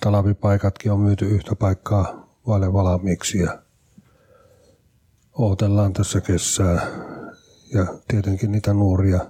[0.00, 3.58] Talvipaikatkin on myyty yhtä paikkaa vaille valmiiksi ja
[5.32, 6.86] odotellaan tässä kesää
[7.74, 9.20] ja tietenkin niitä nuoria,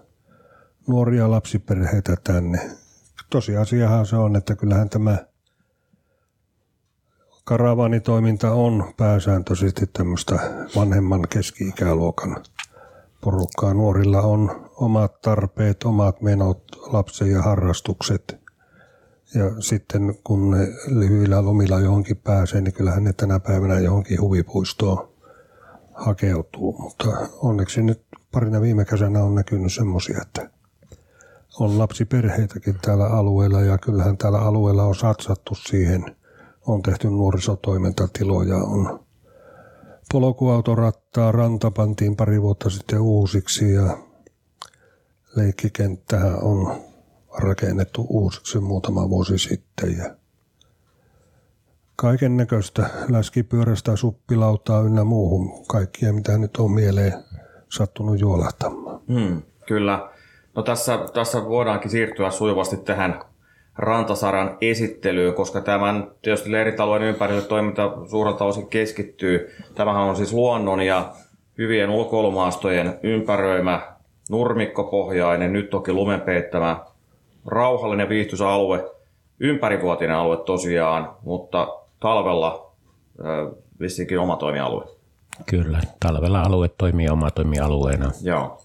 [0.86, 2.70] nuoria lapsiperheitä tänne
[3.30, 5.16] tosiasiahan se on, että kyllähän tämä
[7.44, 10.34] karavaanitoiminta on pääsääntöisesti tämmöistä
[10.76, 12.44] vanhemman keski-ikäluokan
[13.20, 13.74] porukkaa.
[13.74, 16.62] Nuorilla on omat tarpeet, omat menot,
[16.92, 18.40] lapsen ja harrastukset.
[19.34, 25.08] Ja sitten kun ne lyhyillä lomilla johonkin pääsee, niin kyllähän ne tänä päivänä johonkin huvipuistoon
[25.94, 26.78] hakeutuu.
[26.78, 27.06] Mutta
[27.42, 30.57] onneksi nyt parina viime kesänä on näkynyt semmoisia, että
[31.60, 36.16] on lapsiperheitäkin täällä alueella ja kyllähän täällä alueella on satsattu siihen.
[36.66, 39.00] On tehty nuorisotoimintatiloja, on
[40.12, 43.98] polkuautorattaa, ranta pantiin pari vuotta sitten uusiksi ja
[45.36, 46.76] leikkikenttähän on
[47.38, 50.16] rakennettu uusiksi muutama vuosi sitten ja
[51.96, 57.12] kaiken näköistä läskipyörästä, suppilautaa ynnä muuhun, kaikkia mitä nyt on mieleen
[57.68, 59.00] sattunut juolahtamaan.
[59.08, 60.17] Hmm, kyllä.
[60.58, 63.20] No tässä, tässä voidaankin siirtyä sujuvasti tähän
[63.76, 69.54] Rantasaran esittelyyn, koska tämän tietysti leiritalojen ympärille toiminta suurelta osin keskittyy.
[69.74, 71.12] Tämähän on siis luonnon ja
[71.58, 73.92] hyvien ulkoilumaastojen ympäröimä
[74.30, 76.80] nurmikkopohjainen, nyt toki lumenpeittämä,
[77.46, 78.90] rauhallinen viihtyisä alue,
[79.40, 81.68] ympärivuotinen alue tosiaan, mutta
[82.00, 82.72] talvella
[83.20, 83.26] äh,
[83.80, 84.84] vissiinkin oma toimialue.
[85.46, 88.10] Kyllä, talvella alue toimii oma toimialueena.
[88.22, 88.62] Joo,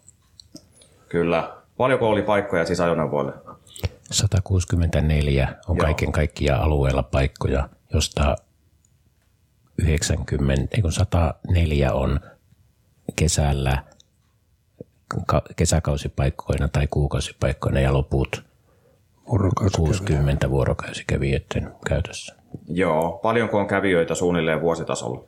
[1.09, 1.62] kyllä.
[1.77, 3.33] Paljonko oli paikkoja siis ajoneuvoille?
[4.11, 5.83] 164 on Joo.
[5.83, 8.35] kaiken kaikkiaan alueella paikkoja, josta
[9.77, 12.19] 90, ei kun 104 on
[13.15, 13.83] kesällä
[15.55, 18.43] kesäkausipaikkoina tai kuukausipaikkoina ja loput
[19.75, 22.35] 60 vuorokausikävijöiden käytössä.
[22.67, 25.23] Joo, paljonko on kävijöitä suunnilleen vuositasolla?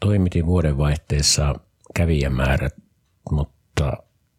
[0.00, 1.54] Toimitin vuodenvaihteessa
[1.94, 2.74] kävijämäärät,
[3.30, 3.92] mutta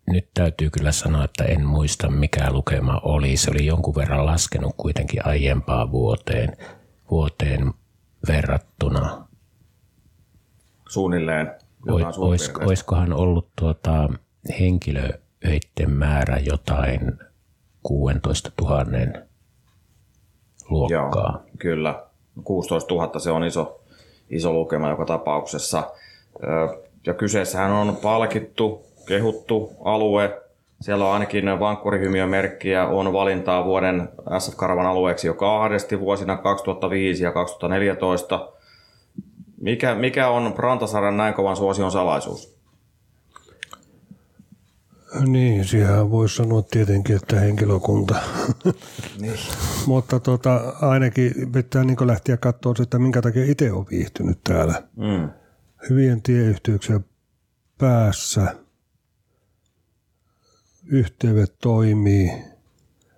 [0.07, 3.37] nyt täytyy kyllä sanoa, että en muista mikä lukema oli.
[3.37, 6.57] Se oli jonkun verran laskenut kuitenkin aiempaan vuoteen,
[7.11, 7.73] vuoteen
[8.27, 9.27] verrattuna.
[10.89, 11.51] Suunnilleen
[12.17, 14.09] Ois, oiskohan ollut tuota
[14.59, 17.19] henkilöiden määrä jotain
[17.83, 18.85] 16 000
[20.69, 21.31] luokkaa.
[21.31, 22.03] Joo, kyllä.
[22.43, 23.81] 16 000 se on iso,
[24.29, 25.91] iso lukema joka tapauksessa.
[27.05, 30.41] Ja kyseessähän on palkittu, kehuttu alue.
[30.81, 31.45] Siellä on ainakin
[32.27, 38.49] merkkiä on valintaa vuoden SF Karavan alueeksi jo kahdesti vuosina 2005 ja 2014.
[39.61, 42.55] Mikä, mikä on Rantasaaren näin kovan suosion salaisuus?
[45.27, 48.15] Niin, siihen voisi sanoa tietenkin, että henkilökunta.
[49.19, 49.39] niin.
[49.87, 54.83] Mutta tota, ainakin pitää niin lähteä katsoa, että minkä takia itse on viihtynyt täällä.
[54.95, 55.29] Mm.
[55.89, 57.05] Hyvien tieyhteyksien
[57.77, 58.55] päässä.
[60.85, 62.31] Yhteydet toimii,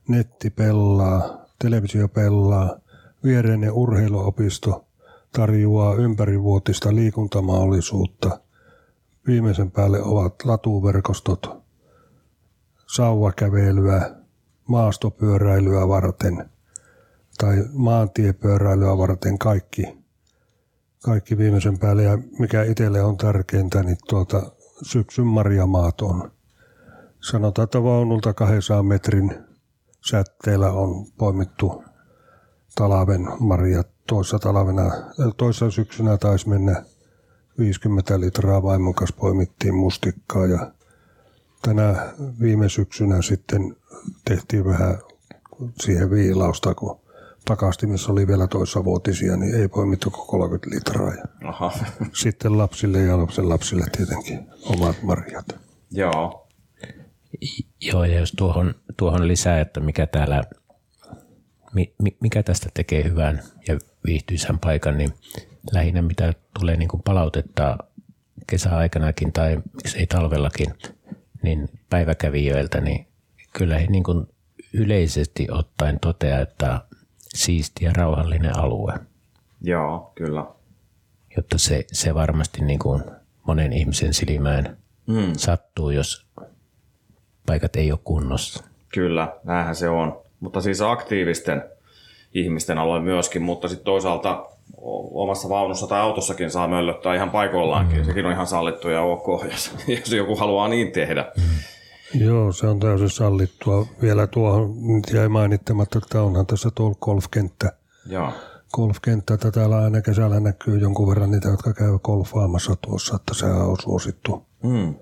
[0.08, 2.80] netti pelaa, televisio pelaa,
[3.24, 4.86] viereinen urheiluopisto
[5.32, 8.40] tarjoaa ympärivuotista liikuntamahdollisuutta.
[9.28, 11.64] Viimeisen päälle ovat latuverkostot,
[12.96, 14.16] sauvakävelyä,
[14.68, 16.50] maastopyöräilyä varten
[17.38, 19.97] tai maantiepyöräilyä varten kaikki,
[21.04, 22.04] kaikki viimeisen päälle.
[22.04, 24.52] Ja mikä itselle on tärkeintä, niin tuota,
[24.84, 26.32] syksyn marjamaat on.
[27.30, 29.36] Sanotaan, että vaunulta 200 metrin
[30.10, 31.84] sätteellä on poimittu
[32.76, 33.88] talaven marjat.
[34.08, 34.92] Toissa talvena,
[35.38, 36.84] toissa syksynä taisi mennä
[37.60, 40.72] 50 litraa vaimon kanssa poimittiin mustikkaa ja
[41.62, 43.76] tänä viime syksynä sitten
[44.26, 44.98] tehtiin vähän
[45.80, 47.00] siihen viilausta, kun
[47.48, 51.14] pakastimissa oli vielä toissa vuotisia, niin ei poimittu kuin 30 litraa.
[51.14, 51.72] Ja Aha.
[52.24, 55.46] Sitten lapsille ja lapsen lapsille tietenkin omat marjat.
[55.92, 56.48] Joo.
[57.82, 60.44] Joo, ja jos tuohon, tuohon lisää, että mikä täällä,
[62.22, 65.14] mikä tästä tekee hyvän ja viihtyisän paikan, niin
[65.72, 67.78] lähinnä mitä tulee niin kuin palautetta
[68.48, 69.62] kesäaikanakin tai
[69.96, 70.74] ei talvellakin,
[71.42, 73.08] niin päiväkävijöiltä, niin
[73.54, 74.28] kyllä he niin kuin
[74.74, 76.82] yleisesti ottaen toteaa, että
[77.38, 78.94] siisti ja rauhallinen alue.
[79.62, 80.46] Joo, kyllä.
[81.38, 83.04] Jotta se, se varmasti niin kuin
[83.48, 85.34] monen ihmisen silmään mm.
[85.38, 86.26] sattuu, jos
[87.46, 88.64] paikat ei ole kunnossa.
[88.94, 90.22] Kyllä, näinhän se on.
[90.40, 91.64] Mutta siis aktiivisten
[92.34, 94.46] ihmisten alue myöskin, mutta sitten toisaalta
[95.12, 97.98] omassa vaunussa tai autossakin saa möllöttää ihan paikoillaankin.
[97.98, 98.06] Mm.
[98.06, 101.32] Sekin on ihan sallittu ja ok, jos, jos joku haluaa niin tehdä.
[101.38, 101.44] Mm.
[102.14, 103.86] Joo, se on täysin sallittua.
[104.02, 104.76] Vielä tuohon
[105.14, 107.72] jäi mainittamatta, että onhan tässä tuolla golfkenttä.
[108.06, 108.32] Joo.
[108.74, 113.46] Golfkenttä, että täällä aina kesällä näkyy jonkun verran niitä, jotka käyvät golfaamassa tuossa, että se
[113.46, 114.46] on suosittu.
[114.64, 114.96] Mm.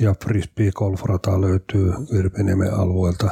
[0.00, 3.30] Ja frisbee golfrata löytyy Virpiniemen alueelta.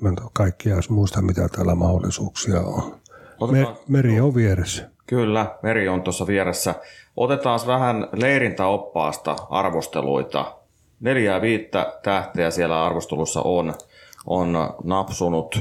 [0.00, 3.00] Mä en kaikkia edes muista, mitä täällä mahdollisuuksia on.
[3.50, 4.90] Me, meri on vieressä.
[5.06, 6.74] Kyllä, meri on tuossa vieressä.
[7.16, 10.57] Otetaan vähän leirintäoppaasta arvosteluita.
[11.00, 13.74] Neljää viittä tähteä siellä arvostelussa on,
[14.26, 15.60] on napsunut.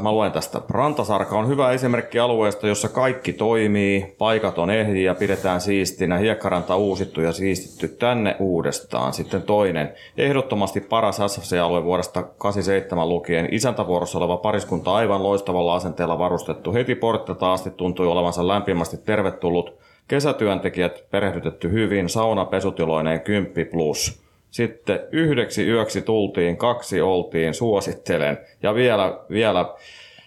[0.00, 0.60] Mä luen tästä.
[0.68, 6.18] Rantasarka on hyvä esimerkki alueesta, jossa kaikki toimii, paikat on ehdi ja pidetään siistinä.
[6.18, 9.12] Hiekkaranta uusittu ja siistitty tänne uudestaan.
[9.12, 9.92] Sitten toinen.
[10.16, 13.48] Ehdottomasti paras SFC-alue vuodesta 87 lukien.
[13.50, 16.72] Isäntävuorossa oleva pariskunta aivan loistavalla asenteella varustettu.
[16.72, 19.74] Heti porttilta asti tuntui olevansa lämpimästi tervetullut.
[20.08, 24.22] Kesätyöntekijät perehdytetty hyvin, sauna pesutiloineen 10 plus.
[24.50, 28.38] Sitten yhdeksi yöksi tultiin, kaksi oltiin, suosittelen.
[28.62, 29.74] Ja vielä, vielä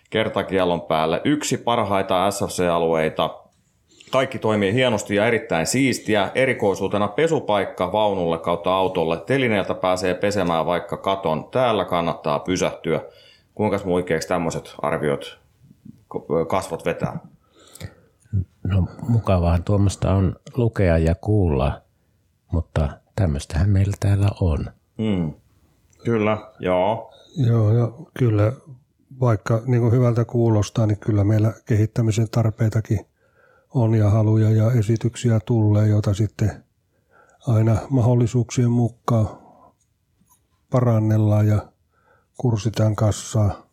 [0.10, 3.40] kertakielon päälle yksi parhaita SFC-alueita.
[4.12, 6.32] Kaikki toimii hienosti ja erittäin siistiä.
[6.36, 9.18] Erikoisuutena pesupaikka vaunulle kautta autolle.
[9.18, 11.44] Telineeltä pääsee pesemään vaikka katon.
[11.52, 13.02] Täällä kannattaa pysähtyä.
[13.56, 15.40] Kuinka muikeeksi tämmöiset arviot
[16.48, 17.20] kasvot vetää?
[18.70, 21.82] No mukavahan tuommoista on lukea ja kuulla,
[22.52, 24.66] mutta tämmöistähän meillä täällä on.
[24.98, 25.34] Mm.
[26.04, 27.14] Kyllä, joo.
[27.38, 28.54] Joo, ja kyllä
[29.20, 33.00] vaikka niin kuin hyvältä kuulostaa, niin kyllä meillä kehittämisen tarpeitakin
[33.74, 36.64] on ja haluja ja esityksiä tulee, joita sitten
[37.48, 39.28] aina mahdollisuuksien mukaan
[40.70, 41.72] parannellaan ja
[42.38, 43.70] kurssitaan kassaa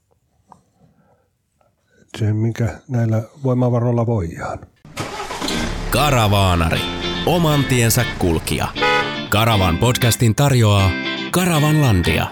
[2.18, 4.58] sen, minkä näillä voimavaroilla voidaan.
[5.96, 6.80] Karavaanari.
[7.26, 8.68] Oman tiensä kulkija.
[9.28, 10.90] Karavan podcastin tarjoaa
[11.30, 12.26] Karavanlandia.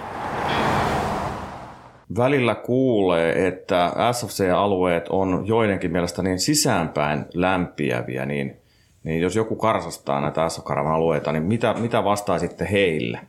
[2.17, 8.57] Välillä kuulee, että SFC-alueet on joidenkin mielestä niin sisäänpäin lämpiäviä, niin,
[9.03, 13.19] niin jos joku karsastaa näitä sf alueita, niin mitä, mitä vastaisitte heille?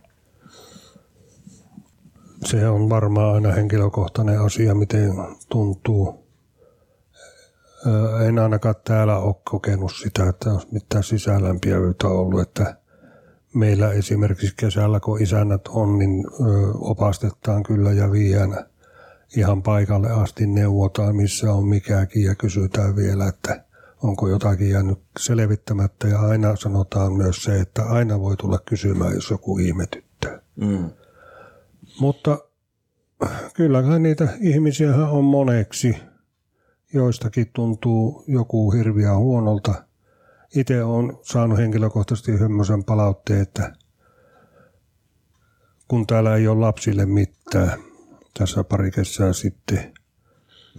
[2.44, 5.12] Se on varmaan aina henkilökohtainen asia, miten
[5.48, 6.25] tuntuu.
[8.26, 12.76] En ainakaan täällä ole kokenut sitä, että olisi mitään sisäänlämpiävyyttä ollut, että
[13.54, 16.24] meillä esimerkiksi kesällä, kun isännät on, niin
[16.74, 18.66] opastetaan kyllä ja viiään
[19.36, 23.64] ihan paikalle asti neuvotaan, missä on mikäkin ja kysytään vielä, että
[24.02, 29.30] onko jotakin jäänyt selvittämättä ja aina sanotaan myös se, että aina voi tulla kysymään, jos
[29.30, 30.40] joku ihmetyttää.
[30.56, 30.90] Mm.
[32.00, 32.38] Mutta
[33.54, 35.96] kyllähän niitä ihmisiä on moneksi,
[36.94, 39.74] joistakin tuntuu joku hirviä huonolta–
[40.54, 43.72] itse olen saanut henkilökohtaisesti semmoisen palautteen, että
[45.88, 47.78] kun täällä ei ole lapsille mitään
[48.38, 49.94] tässä pari kesää sitten,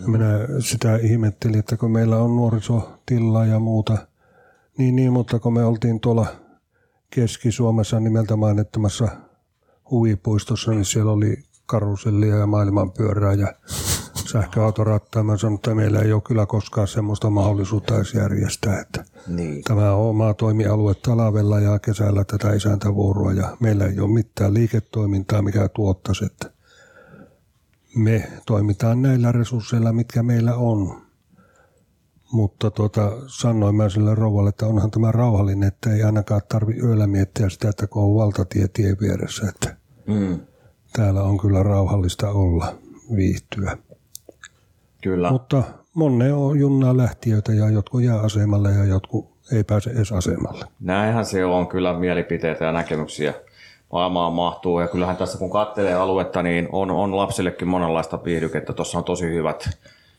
[0.07, 0.27] minä
[0.59, 3.97] sitä ihmettelin, että kun meillä on nuorisotilla ja muuta,
[4.77, 6.25] niin, niin mutta kun me oltiin tuolla
[7.09, 9.07] Keski-Suomessa nimeltä mainittamassa
[9.91, 13.53] huvipuistossa, niin siellä oli karusellia ja maailmanpyörää ja
[14.31, 15.23] sähköautorattaa.
[15.23, 18.81] Mä sanoin, että meillä ei ole kyllä koskaan semmoista mahdollisuutta edes järjestää.
[18.81, 19.63] Että niin.
[19.63, 25.41] Tämä on oma toimialue talvella ja kesällä tätä isäntävuoroa ja meillä ei ole mitään liiketoimintaa,
[25.41, 26.25] mikä tuottaisi.
[26.25, 26.51] Että
[27.95, 31.01] me toimitaan näillä resursseilla, mitkä meillä on.
[32.31, 37.07] Mutta tuota, sanoin mä sille rouvalle, että onhan tämä rauhallinen, että ei ainakaan tarvi yöllä
[37.07, 39.77] miettiä sitä, että kun on valtatie tien vieressä, että
[40.07, 40.39] mm.
[40.93, 42.75] Täällä on kyllä rauhallista olla,
[43.15, 43.77] viihtyä.
[45.01, 45.31] Kyllä.
[45.31, 50.65] Mutta monne on junnaa lähtiöitä ja jotkut jää asemalle ja jotkut ei pääse edes asemalle.
[50.79, 53.33] Näinhän se on kyllä mielipiteitä ja näkemyksiä
[53.91, 54.79] maailmaan mahtuu.
[54.79, 58.73] Ja kyllähän tässä kun katselee aluetta, niin on, on lapsillekin monenlaista viihdykettä.
[58.73, 59.69] Tuossa on tosi hyvät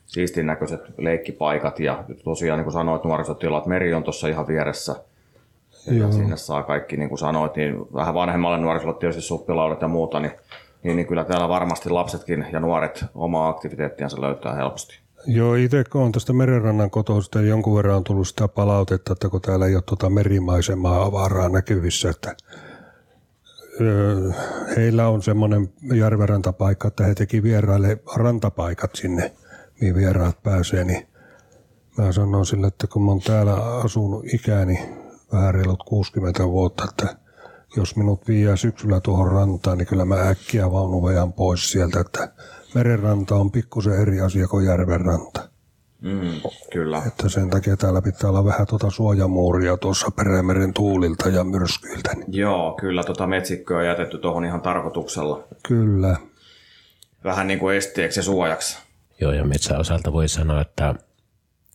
[0.07, 4.97] siistin näköiset leikkipaikat ja tosiaan niin kuin sanoit nuorisotilat, meri on tuossa ihan vieressä.
[5.91, 6.13] Ja Joo.
[6.13, 10.33] sinne saa kaikki, niin kuin sanoit, niin vähän vanhemmalle nuorisolle tietysti suppilaudat ja muuta, niin
[10.83, 14.99] niin, niin kyllä täällä varmasti lapsetkin ja nuoret omaa aktiviteettiansa löytää helposti.
[15.27, 19.41] Joo, itse kun olen tästä merenrannan kotoista, jonkun verran on tullut sitä palautetta, että kun
[19.41, 22.37] täällä ei ole tuota merimaisemaa avaraa näkyvissä, että
[24.77, 29.33] heillä on semmoinen järvenrantapaikka, että he teki vieraille rantapaikat sinne,
[29.81, 31.07] mihin vieraat pääsee, niin
[31.99, 34.79] mä sanon sille, että kun mä oon täällä asunut ikäni
[35.33, 37.17] vähän reilut 60 vuotta, että
[37.77, 42.33] jos minut viiää syksyllä tuohon rantaan, niin kyllä mä äkkiä vaunuvejan pois sieltä, että
[42.75, 45.49] merenranta on pikkusen eri asia kuin järvenranta.
[46.03, 46.41] Mm,
[46.73, 47.03] kyllä.
[47.07, 52.15] Että sen takia täällä pitää olla vähän tuota suojamuuria tuossa Perämeren tuulilta ja myrskyiltä.
[52.15, 52.35] Niin.
[52.35, 55.45] Joo, kyllä tuota metsikköä on jätetty tuohon ihan tarkoituksella.
[55.69, 56.17] Kyllä.
[57.25, 58.79] Vähän niin kuin esteeksi ja suojaksi.
[59.21, 60.95] Joo, ja metsäosalta voi sanoa, että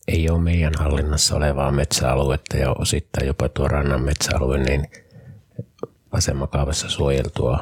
[0.08, 4.88] ei ole meidän hallinnassa olevaa metsäaluetta ja osittain jopa tuo rannan metsäalue, niin
[6.12, 7.60] asemakaavassa suojeltua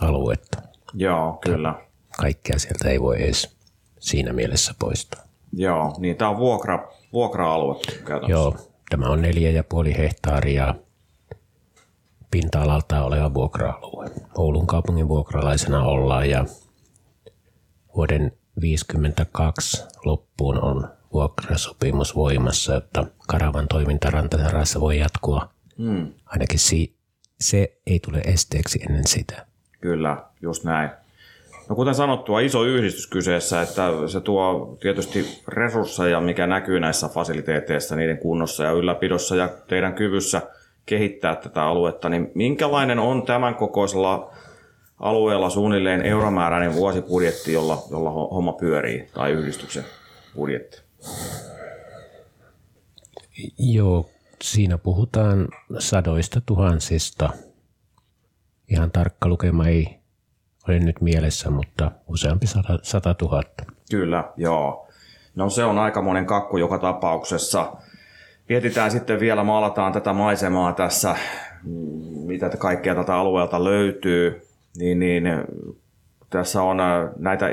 [0.00, 0.62] aluetta.
[0.94, 1.74] Joo, kyllä.
[2.16, 3.56] Kaikkea sieltä ei voi edes
[3.98, 5.22] siinä mielessä poistaa.
[5.52, 8.32] Joo, niin tämä on vuokra, vuokra-alue käytännössä.
[8.32, 8.56] Joo,
[8.90, 10.74] tämä on neljä ja puoli hehtaaria
[12.30, 14.10] pinta-alalta oleva vuokra-alue.
[14.36, 16.44] Oulun kaupungin vuokralaisena ollaan ja
[17.96, 25.48] vuoden 1952 loppuun on vuokrasopimus voimassa, jotta karavan toiminta rantasarassa voi jatkua
[25.78, 26.12] hmm.
[26.26, 26.96] ainakin si-
[27.40, 29.46] se ei tule esteeksi ennen sitä.
[29.80, 30.90] Kyllä, just näin.
[31.68, 37.96] No kuten sanottua, iso yhdistys kyseessä, että se tuo tietysti resursseja, mikä näkyy näissä fasiliteeteissa,
[37.96, 40.42] niiden kunnossa ja ylläpidossa ja teidän kyvyssä
[40.86, 44.32] kehittää tätä aluetta, niin minkälainen on tämän kokoisella
[45.00, 49.84] alueella suunnilleen euromääräinen vuosibudjetti, jolla, jolla homma pyörii, tai yhdistyksen
[50.34, 50.81] budjetti?
[53.58, 54.10] Joo,
[54.42, 57.30] siinä puhutaan sadoista tuhansista.
[58.68, 59.98] Ihan tarkka lukema ei
[60.68, 63.64] ole nyt mielessä, mutta useampi sata, sata tuhatta.
[63.90, 64.88] Kyllä, joo.
[65.34, 67.72] No se on aika monen kakku joka tapauksessa.
[68.48, 71.16] Mietitään sitten vielä, maalataan tätä maisemaa tässä,
[72.26, 74.46] mitä kaikkea tätä alueelta löytyy,
[74.76, 75.24] niin, niin
[76.32, 77.46] tässä on äh, näitä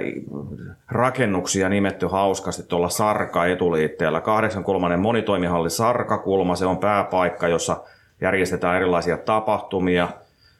[0.92, 4.22] rakennuksia nimetty hauskasti tuolla Sarka etuliitteellä.
[4.22, 4.98] 83.
[4.98, 7.84] monitoimihalli Sarkakulma, se on pääpaikka, jossa
[8.22, 10.10] järjestetään erilaisia tapahtumia.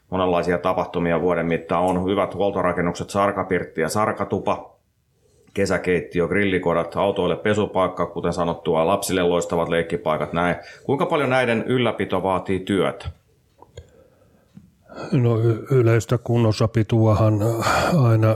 [0.10, 4.76] Monenlaisia tapahtumia vuoden mittaan on hyvät huoltorakennukset, Sarkapirtti ja Sarkatupa,
[5.54, 10.56] kesäkeittiö, grillikodat, autoille pesupaikka, kuten sanottua, lapsille loistavat leikkipaikat, näin.
[10.84, 13.19] Kuinka paljon näiden ylläpito vaatii työtä?
[15.12, 15.40] No
[15.72, 17.34] yleistä kunnossapituahan
[17.98, 18.36] aina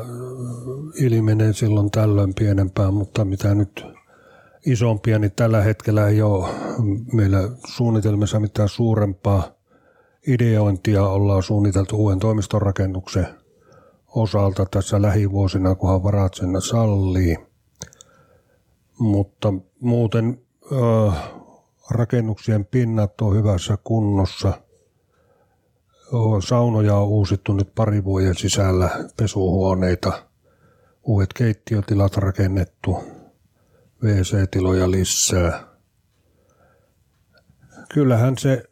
[0.95, 3.85] ilmenee silloin tällöin pienempää, mutta mitä nyt
[4.65, 6.47] isompia, niin tällä hetkellä ei ole
[7.13, 9.43] meillä suunnitelmissa mitään suurempaa
[10.27, 11.07] ideointia.
[11.07, 13.27] Ollaan suunniteltu uuden toimistorakennuksen
[14.15, 17.37] osalta tässä lähivuosina, kunhan varat sen sallii.
[18.99, 20.41] Mutta muuten
[20.71, 21.23] äh,
[21.89, 24.53] rakennuksien pinnat on hyvässä kunnossa.
[26.47, 30.23] Saunoja on uusittu nyt pari vuoden sisällä, pesuhuoneita,
[31.03, 32.97] uudet keittiötilat rakennettu,
[34.03, 35.63] WC-tiloja lisää.
[37.93, 38.63] Kyllähän se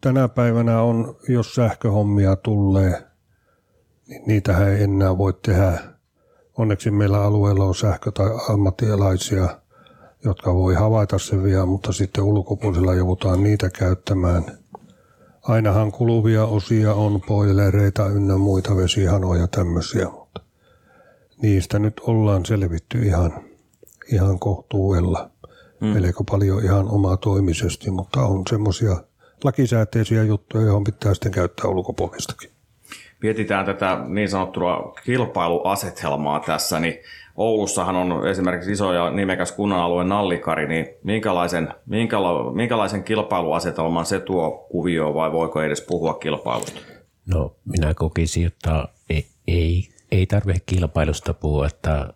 [0.00, 3.02] tänä päivänä on, jos sähköhommia tulee,
[4.06, 5.78] niin niitähän ei enää voi tehdä.
[6.58, 9.60] Onneksi meillä alueella on sähkö- tai ammattilaisia,
[10.24, 14.44] jotka voi havaita sen vielä, mutta sitten ulkopuolisella joudutaan niitä käyttämään.
[15.48, 20.40] Ainahan kuluvia osia on boilereita ynnä muita vesihanoja ja tämmöisiä, mutta
[21.42, 23.32] niistä nyt ollaan selvitty ihan,
[24.12, 25.30] ihan kohtuudella.
[25.80, 25.86] Mm.
[25.86, 28.96] Melko paljon ihan omatoimisesti, mutta on semmoisia
[29.44, 32.50] lakisääteisiä juttuja, johon pitää sitten käyttää ulkopuolistakin.
[33.22, 36.94] Mietitään tätä niin sanottua kilpailuasetelmaa tässä, niin
[37.36, 44.20] Oulussahan on esimerkiksi iso ja nimekäs kunnan alueen nallikari, niin minkälaisen, minkäla, minkälaisen kilpailuasetelman se
[44.20, 46.80] tuo kuvioon vai voiko edes puhua kilpailusta?
[47.26, 52.12] No minä kokisin, että ei, ei, ei tarvitse kilpailusta puhua, että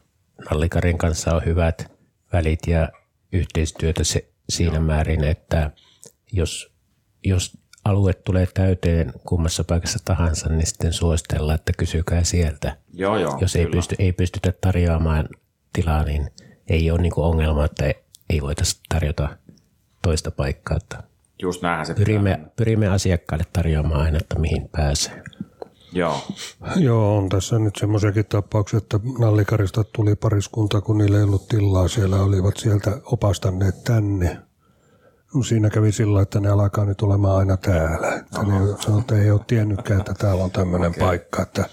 [0.51, 1.93] nallikarin kanssa on hyvät
[2.33, 2.89] välit ja
[3.33, 4.83] yhteistyötä se, siinä Joo.
[4.85, 5.71] määrin, että
[6.33, 6.73] jos,
[7.25, 12.77] jos alue tulee täyteen kummassa paikassa tahansa, niin sitten suositellaan, että kysykää sieltä.
[12.93, 15.29] Joo, joo, Jos ei, pysty, ei pystytä tarjoamaan
[15.73, 16.31] tilaa, niin
[16.69, 17.85] ei ole niin ongelma, että
[18.31, 19.29] ei voitaisiin tarjota
[20.03, 20.77] toista paikkaa.
[20.77, 21.03] Että
[21.43, 25.23] Just näinhän se pyrimme, pyrimme asiakkaille tarjoamaan aina, että mihin pääsee.
[25.93, 26.21] Joo.
[26.77, 31.89] Joo, on tässä nyt semmoisiakin tapauksia, että Nallikarista tuli pariskunta, kun niillä ei ollut tilaa.
[31.89, 34.39] Siellä olivat sieltä opastaneet tänne
[35.49, 38.15] siinä kävi sillä, että ne alkaa nyt olemaan aina täällä.
[38.15, 41.01] Että ne sanoi, että ei ole tiennytkään, että täällä on tämmöinen okay.
[41.01, 41.43] paikka.
[41.43, 41.65] Että,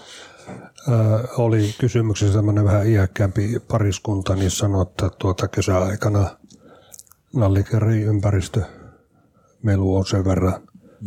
[0.90, 6.26] ää, oli kysymyksessä tämmöinen vähän iäkkäämpi pariskunta, niin sanoi, että tuota kesäaikana
[7.34, 8.62] nallikeri ympäristö
[9.62, 10.60] melu on sen verran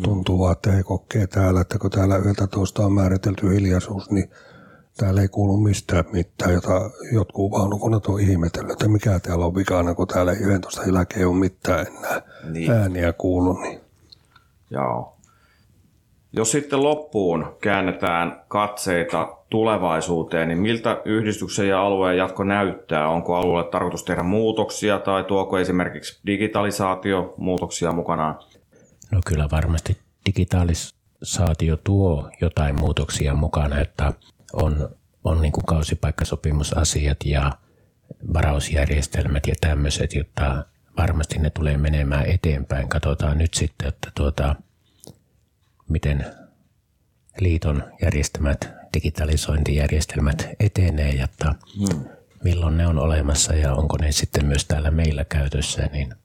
[0.04, 4.32] tuntuvaa, että he kokee täällä, että kun täällä yhdeltä toista on määritelty hiljaisuus, niin
[4.98, 9.96] täällä ei kuulu mistään mitään, jota jotkut vaunukunnat on ihmetellyt, että mikä täällä on vikana,
[9.96, 12.22] kun täällä ei 11 jälkeen ole mitään enää
[12.52, 12.72] niin.
[12.72, 13.54] ääniä kuulu.
[13.54, 13.80] Niin.
[14.70, 15.18] Joo.
[16.34, 23.10] Jos sitten loppuun käännetään katseita tulevaisuuteen, niin miltä yhdistyksen ja alueen jatko näyttää?
[23.10, 28.40] Onko alueelle tarkoitus tehdä muutoksia tai tuoko esimerkiksi digitalisaatio muutoksia mukanaan?
[29.12, 34.14] No kyllä varmasti digitalisaatio tuo jotain muutoksia mukana, että
[34.54, 37.52] on, on niin kuin kausipaikkasopimusasiat ja
[38.34, 40.66] varausjärjestelmät ja tämmöiset, jotta
[40.98, 42.90] varmasti ne tulee menemään eteenpäin.
[42.90, 44.56] Katsotaan nyt sitten, että tuota,
[45.90, 46.26] miten
[47.40, 52.06] liiton järjestämät digitalisointijärjestelmät etenee, että hmm.
[52.44, 56.16] milloin ne on olemassa ja onko ne sitten myös täällä meillä käytössä, niin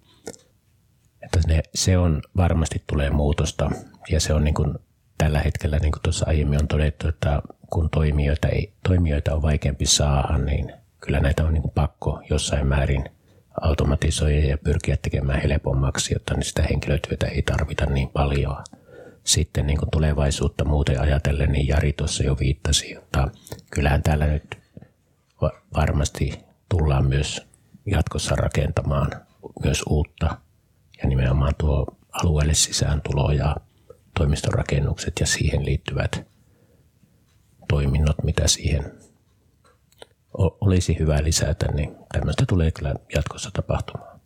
[1.22, 3.70] että ne, se on varmasti tulee muutosta
[4.10, 4.74] ja se on niin kuin
[5.18, 9.86] tällä hetkellä, niin kuin tuossa aiemmin on todettu, että kun toimijoita, ei, toimijoita on vaikeampi
[9.86, 13.04] saada, niin kyllä näitä on niin kuin pakko jossain määrin
[13.60, 18.56] automatisoida ja pyrkiä tekemään helpommaksi, jotta niin sitä henkilötyötä ei tarvita niin paljon.
[19.24, 23.28] Sitten niin kuin tulevaisuutta muuten ajatellen, niin Jari tuossa jo viittasi, että
[23.70, 24.58] kyllähän täällä nyt
[25.74, 27.46] varmasti tullaan myös
[27.86, 29.10] jatkossa rakentamaan
[29.64, 30.36] myös uutta
[31.02, 33.56] ja nimenomaan tuo alueelle sisääntulo ja
[34.18, 36.26] toimistorakennukset ja siihen liittyvät
[37.68, 38.92] toiminnot, mitä siihen
[40.60, 44.20] olisi hyvä lisätä, niin tämmöistä tulee kyllä jatkossa tapahtumaan.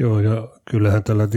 [0.00, 1.28] Joo, ja kyllähän tällä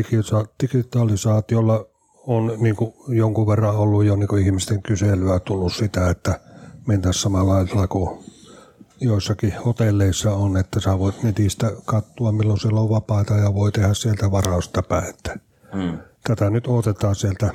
[0.62, 1.86] digitalisaatiolla
[2.28, 6.40] on niin kuin jonkun verran ollut jo niin kuin ihmisten kyselyä tullut sitä, että
[6.88, 8.20] mentäisiin samalla lailla kuin
[9.02, 13.94] joissakin hotelleissa on, että sä voit netistä katsoa, milloin siellä on vapaata ja voi tehdä
[13.94, 15.36] sieltä varausta päätä.
[15.74, 15.98] Hmm.
[16.28, 17.54] Tätä nyt otetaan sieltä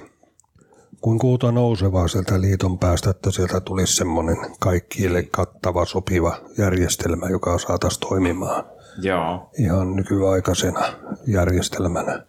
[1.01, 7.59] kuin kuuta nousevaa sieltä liiton päästä, että sieltä tulisi semmoinen kaikille kattava, sopiva järjestelmä, joka
[7.59, 8.65] saataisiin toimimaan
[8.99, 9.51] Joo.
[9.59, 10.81] ihan nykyaikaisena
[11.27, 12.27] järjestelmänä.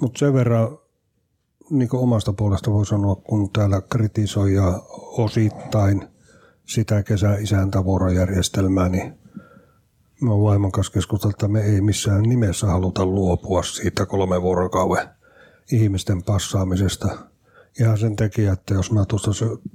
[0.00, 0.78] Mutta sen verran
[1.70, 4.82] niin omasta puolesta voi sanoa, kun täällä kritisoi ja
[5.18, 6.08] osittain
[6.64, 9.18] sitä kesäisäntävuorojärjestelmää, niin
[10.20, 15.17] me on vaimon kanssa keskusteltu, että me ei missään nimessä haluta luopua siitä kolme vuorokauden
[15.72, 17.08] ihmisten passaamisesta–
[17.80, 19.30] ihan sen takia, että jos mä tuosta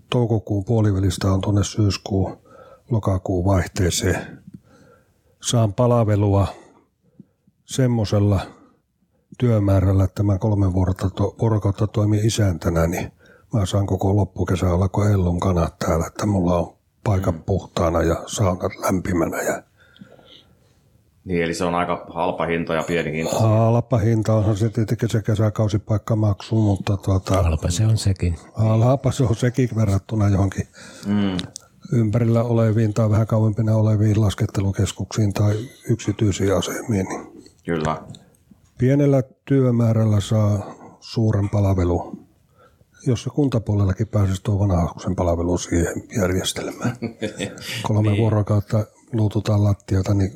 [0.09, 2.37] toukokuun puolivälistä on tuonne syyskuun
[2.89, 4.43] lokakuun vaihteeseen.
[5.43, 6.47] Saan palvelua
[7.65, 8.41] semmoisella
[9.37, 13.11] työmäärällä, että mä kolme vuorokautta, to, vuorokautta toimin isäntänä, niin
[13.53, 18.23] mä saan koko loppukesä olla kuin Ellun kanat täällä, että mulla on paikan puhtaana ja
[18.27, 19.63] saunat lämpimänä ja
[21.25, 23.39] niin, eli se on aika halpa hinta ja pieni hinta.
[23.39, 28.35] Halpa hinta onhan se tietenkin se kesäkausipaikkamaksu, mutta tuota, halpa se on sekin.
[28.53, 30.67] Halpa se on sekin verrattuna johonkin
[31.07, 31.37] mm.
[31.91, 35.55] ympärillä oleviin tai vähän kauempina oleviin laskettelukeskuksiin tai
[35.89, 37.05] yksityisiin asemiin.
[37.05, 37.33] Niin
[37.65, 38.01] Kyllä.
[38.77, 42.25] Pienellä työmäärällä saa suuren palvelu.
[43.07, 46.95] Jos se kuntapuolellakin pääsisi tuo vanhaksen palvelu siihen järjestelmään.
[47.87, 48.21] Kolme niin.
[48.21, 50.31] vuorokautta luututaan lattiota, niin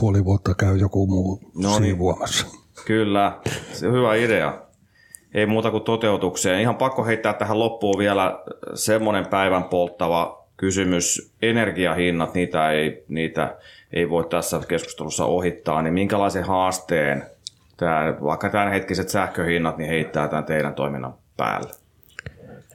[0.00, 1.82] puoli vuotta käy joku muu no niin.
[1.82, 2.46] siivoamassa.
[2.86, 3.38] Kyllä,
[3.72, 4.62] se on hyvä idea.
[5.34, 6.60] Ei muuta kuin toteutukseen.
[6.60, 8.40] Ihan pakko heittää tähän loppuun vielä
[8.74, 11.32] semmoinen päivän polttava kysymys.
[11.42, 13.56] Energiahinnat, niitä ei, niitä
[13.92, 15.82] ei voi tässä keskustelussa ohittaa.
[15.82, 17.26] Niin minkälaisen haasteen
[17.76, 21.70] tämä, vaikka tämänhetkiset sähköhinnat niin heittää tämän teidän toiminnan päälle?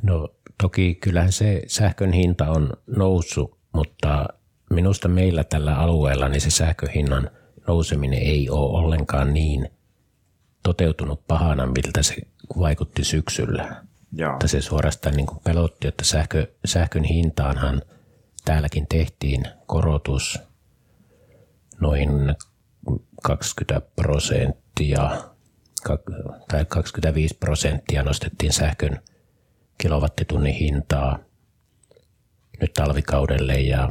[0.02, 0.30] No
[0.62, 4.28] toki kyllähän se sähkön hinta on noussut, mutta
[4.74, 7.30] minusta meillä tällä alueella niin se sähköhinnan
[7.68, 9.70] nouseminen ei ole ollenkaan niin
[10.64, 12.16] toteutunut pahana, miltä se
[12.60, 13.84] vaikutti syksyllä.
[14.12, 14.34] Joo.
[14.34, 17.82] Että se suorastaan niin kuin pelotti, että sähkö, sähkön hintaanhan
[18.46, 20.40] täälläkin tehtiin korotus
[21.80, 22.10] noin
[23.24, 25.22] 20 prosenttia
[26.48, 29.00] tai 25 prosenttia nostettiin sähkön
[29.78, 31.20] kilowattitunnin hintaa
[32.62, 33.90] nyt talvikaudelle ja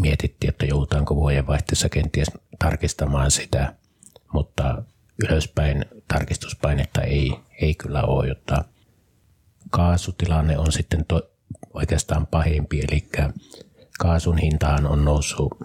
[0.00, 3.74] mietittiin, että joudutaanko vuodenvaihteessa kenties tarkistamaan sitä,
[4.32, 4.82] mutta
[5.24, 8.64] ylöspäin tarkistuspainetta ei, ei kyllä ole, jotta
[9.70, 11.30] kaasutilanne on sitten to,
[11.74, 13.08] oikeastaan pahempi, eli
[13.98, 15.58] kaasun hintaan on noussut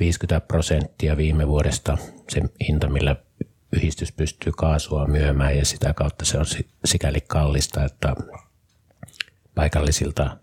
[0.00, 1.98] 50 prosenttia viime vuodesta.
[2.28, 3.16] Se hinta, millä
[3.72, 6.44] yhdistys pystyy kaasua myymään ja sitä kautta se on
[6.84, 8.14] sikäli kallista, että
[9.54, 10.36] paikallisilta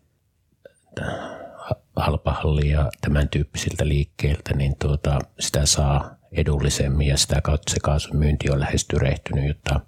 [1.96, 8.18] halpahalli ja tämän tyyppisiltä liikkeiltä, niin tuota, sitä saa edullisemmin ja sitä kautta se kaasun
[8.18, 9.80] myynti on lähes tyrehtynyt, jotta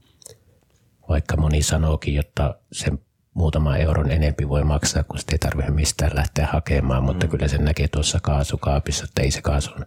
[1.10, 3.00] vaikka moni sanookin, jotta sen
[3.34, 7.30] muutama euron enempi voi maksaa, kun sitä ei tarvitse mistään lähteä hakemaan, mutta mm.
[7.30, 9.86] kyllä se näkee tuossa kaasukaapissa, että ei se kaasun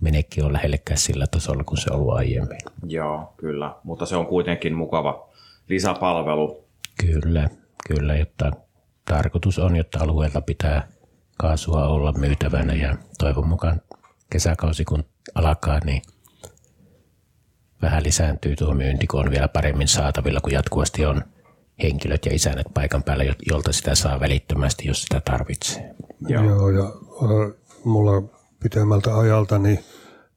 [0.00, 2.58] menekki ole lähellekään sillä tasolla kuin se on ollut aiemmin.
[2.86, 5.28] Joo, kyllä, mutta se on kuitenkin mukava
[5.68, 6.64] lisäpalvelu.
[7.06, 7.48] Kyllä,
[7.88, 8.52] kyllä, jotta
[9.08, 10.88] tarkoitus on, jotta alueelta pitää
[11.38, 13.80] kaasua olla myytävänä ja toivon mukaan
[14.30, 15.04] kesäkausi kun
[15.34, 16.02] alkaa, niin
[17.82, 21.22] vähän lisääntyy tuo myynti, kun on vielä paremmin saatavilla, kun jatkuvasti on
[21.82, 25.94] henkilöt ja isännät paikan päällä, jolta sitä saa välittömästi, jos sitä tarvitsee.
[26.28, 27.54] Joo, Joo ja äh,
[27.84, 28.22] mulla
[28.62, 29.78] pitemmältä ajalta niin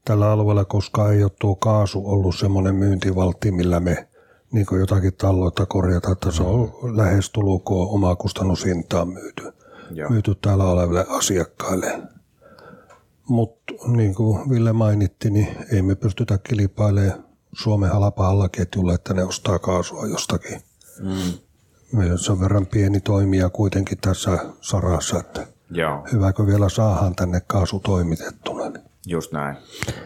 [0.05, 4.07] tällä alueella koskaan ei ole tuo kaasu ollut semmoinen myyntivaltti, millä me
[4.51, 9.43] niin jotakin talloita korjata, että se on lähes tulkoon omaa kustannushintaan myyty.
[9.91, 10.09] Joo.
[10.09, 12.01] myyty täällä oleville asiakkaille.
[13.27, 17.23] Mutta niin kuin Ville mainitti, niin ei me pystytä kilpailemaan
[17.53, 20.61] Suomen halpa ketjulle, että ne ostaa kaasua jostakin.
[20.99, 21.33] Mm.
[21.93, 26.07] Meillä on verran pieni toimija kuitenkin tässä sarassa, että Joo.
[26.11, 28.79] hyväkö vielä saahan tänne kaasu toimitettuna.
[29.07, 29.57] Just näin.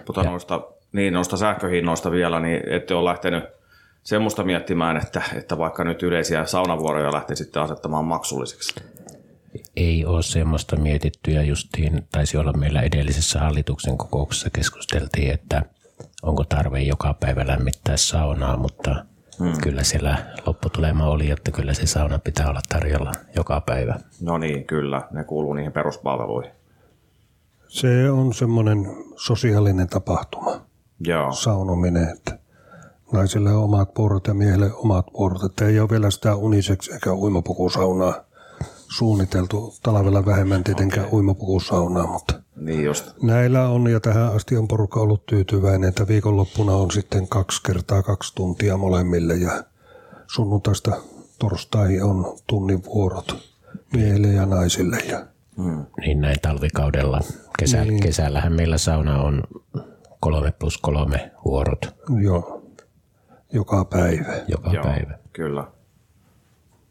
[0.07, 3.43] Mutta noista, niin, noista sähköhinnoista vielä, niin ette ole lähtenyt
[4.05, 8.73] semmoista miettimään, että, että vaikka nyt yleisiä saunavuoroja lähtisitte asettamaan maksullisiksi
[9.75, 15.61] ei ole semmoista mietitty ja justiin taisi olla meillä edellisessä hallituksen kokouksessa keskusteltiin, että
[16.23, 19.05] onko tarve joka päivä lämmittää saunaa, mutta
[19.39, 19.61] hmm.
[19.63, 23.99] kyllä siellä lopputulema oli, että kyllä se sauna pitää olla tarjolla joka päivä.
[24.21, 25.01] No niin, kyllä.
[25.11, 26.51] Ne kuuluu niihin peruspalveluihin.
[27.67, 28.85] Se on semmoinen
[29.15, 30.61] sosiaalinen tapahtuma,
[30.99, 31.31] Joo.
[31.31, 32.39] saunominen, että
[33.11, 35.43] naisille on omat puorot ja miehille omat puorot.
[35.43, 38.13] Että ei ole vielä sitä uniseksi eikä uimapukusaunaa
[38.97, 41.17] suunniteltu talvella vähemmän tietenkään okay.
[41.17, 43.11] uimapukusaunaa, mutta niin just.
[43.21, 48.03] näillä on ja tähän asti on porukka ollut tyytyväinen, että viikonloppuna on sitten kaksi kertaa
[48.03, 49.63] kaksi tuntia molemmille ja
[50.27, 50.91] sunnuntaista
[51.39, 53.55] torstaihin on tunnin vuorot
[53.93, 54.97] miehille ja naisille.
[54.97, 55.25] Ja
[55.57, 55.85] hmm.
[56.01, 57.21] Niin näin talvikaudella.
[57.59, 57.99] Kesä, niin.
[57.99, 59.43] Kesällähän meillä sauna on
[60.19, 61.95] kolme plus kolme vuorot.
[62.21, 62.54] Joo,
[63.55, 64.33] joka päivä.
[64.47, 65.17] Joka Joo, päivä.
[65.33, 65.67] Kyllä.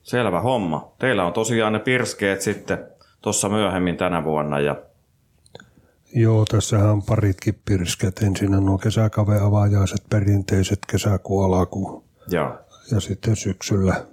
[0.03, 0.93] Selvä homma.
[0.99, 2.79] Teillä on tosiaan ne pirskeet sitten
[3.23, 4.61] tuossa myöhemmin tänä vuonna.
[4.61, 4.77] Ja...
[6.15, 8.23] Joo, tässähän on paritkin pirskeet.
[8.23, 12.59] Ensin on nuo kesäkaveavajaiset, perinteiset kesäkuun Joo.
[12.93, 14.07] Ja sitten syksyllä,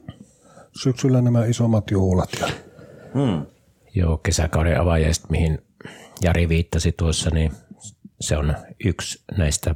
[0.81, 2.29] syksyllä nämä isommat juhlat.
[2.39, 2.47] Ja
[3.13, 3.45] Hmm.
[3.95, 5.59] Joo, kesäkauden avajaiset, mihin
[6.21, 7.51] Jari viittasi tuossa, niin
[8.21, 9.75] se on yksi näistä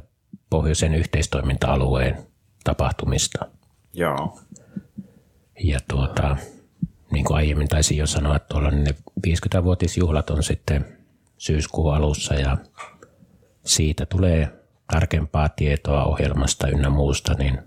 [0.50, 2.16] pohjoisen yhteistoiminta-alueen
[2.66, 3.46] tapahtumista.
[3.92, 4.38] Joo.
[5.64, 6.36] Ja tuota,
[7.12, 8.94] niin kuin aiemmin taisin jo sanoa, että tuolla ne
[9.26, 10.84] 50-vuotisjuhlat on sitten
[11.38, 12.56] syyskuun alussa ja
[13.64, 14.48] siitä tulee
[14.92, 17.58] tarkempaa tietoa ohjelmasta ynnä muusta, niin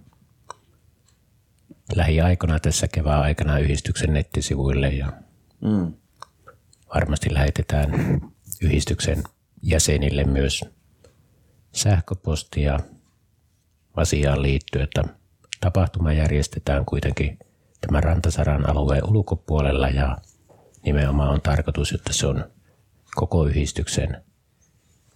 [1.95, 5.11] lähiaikoina tässä kevään aikana yhdistyksen nettisivuille ja
[5.61, 5.93] Mm.
[6.95, 7.91] varmasti lähetetään
[8.61, 9.23] yhdistyksen
[9.61, 10.65] jäsenille myös
[11.71, 12.79] sähköpostia
[13.95, 15.03] asiaan liittyen, että
[15.61, 17.39] tapahtuma järjestetään kuitenkin
[17.81, 20.17] tämän Rantasaran alueen ulkopuolella ja
[20.85, 22.45] nimenomaan on tarkoitus, että se on
[23.15, 24.23] koko yhdistyksen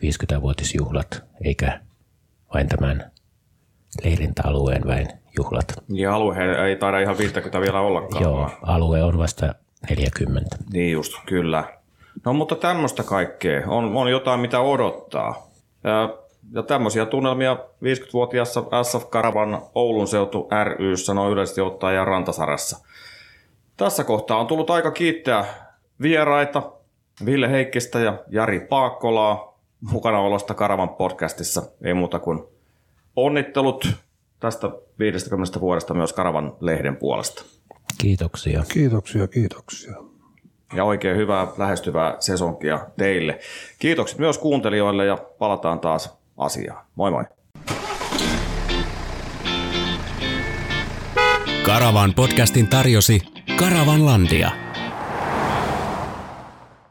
[0.03, 1.79] 50-vuotisjuhlat, eikä
[2.53, 3.11] vain tämän
[4.03, 5.07] leirintäalueen väen
[5.37, 5.73] juhlat.
[5.89, 6.35] Ja alue
[6.67, 8.23] ei taida ihan 50 vielä ollakaan.
[8.23, 9.55] Joo, alue on vasta
[9.89, 10.57] 40.
[10.73, 11.63] Niin just, kyllä.
[12.25, 13.61] No mutta tämmöistä kaikkea.
[13.67, 15.47] On, on jotain, mitä odottaa.
[15.83, 16.17] Ja,
[16.51, 22.85] ja tämmöisiä tunnelmia 50-vuotiaassa SF Karavan Oulun seutu ryssä noin yleisesti ottaen ja Rantasarassa.
[23.77, 25.45] Tässä kohtaa on tullut aika kiittää
[26.01, 26.71] vieraita,
[27.25, 29.59] Ville Heikkistä ja Jari Paakkolaa
[29.91, 31.63] mukana olosta Karavan podcastissa.
[31.83, 32.43] Ei muuta kuin
[33.15, 33.87] onnittelut
[34.39, 37.43] tästä 50 vuodesta myös Karavan lehden puolesta.
[37.97, 38.63] Kiitoksia.
[38.73, 39.93] Kiitoksia, kiitoksia.
[40.75, 43.39] ja oikein hyvää lähestyvää sesonkia teille.
[43.79, 46.85] Kiitokset myös kuuntelijoille ja palataan taas asiaan.
[46.95, 47.25] Moi moi!
[51.65, 53.21] Karavan podcastin tarjosi
[53.55, 54.62] Karavanlandia.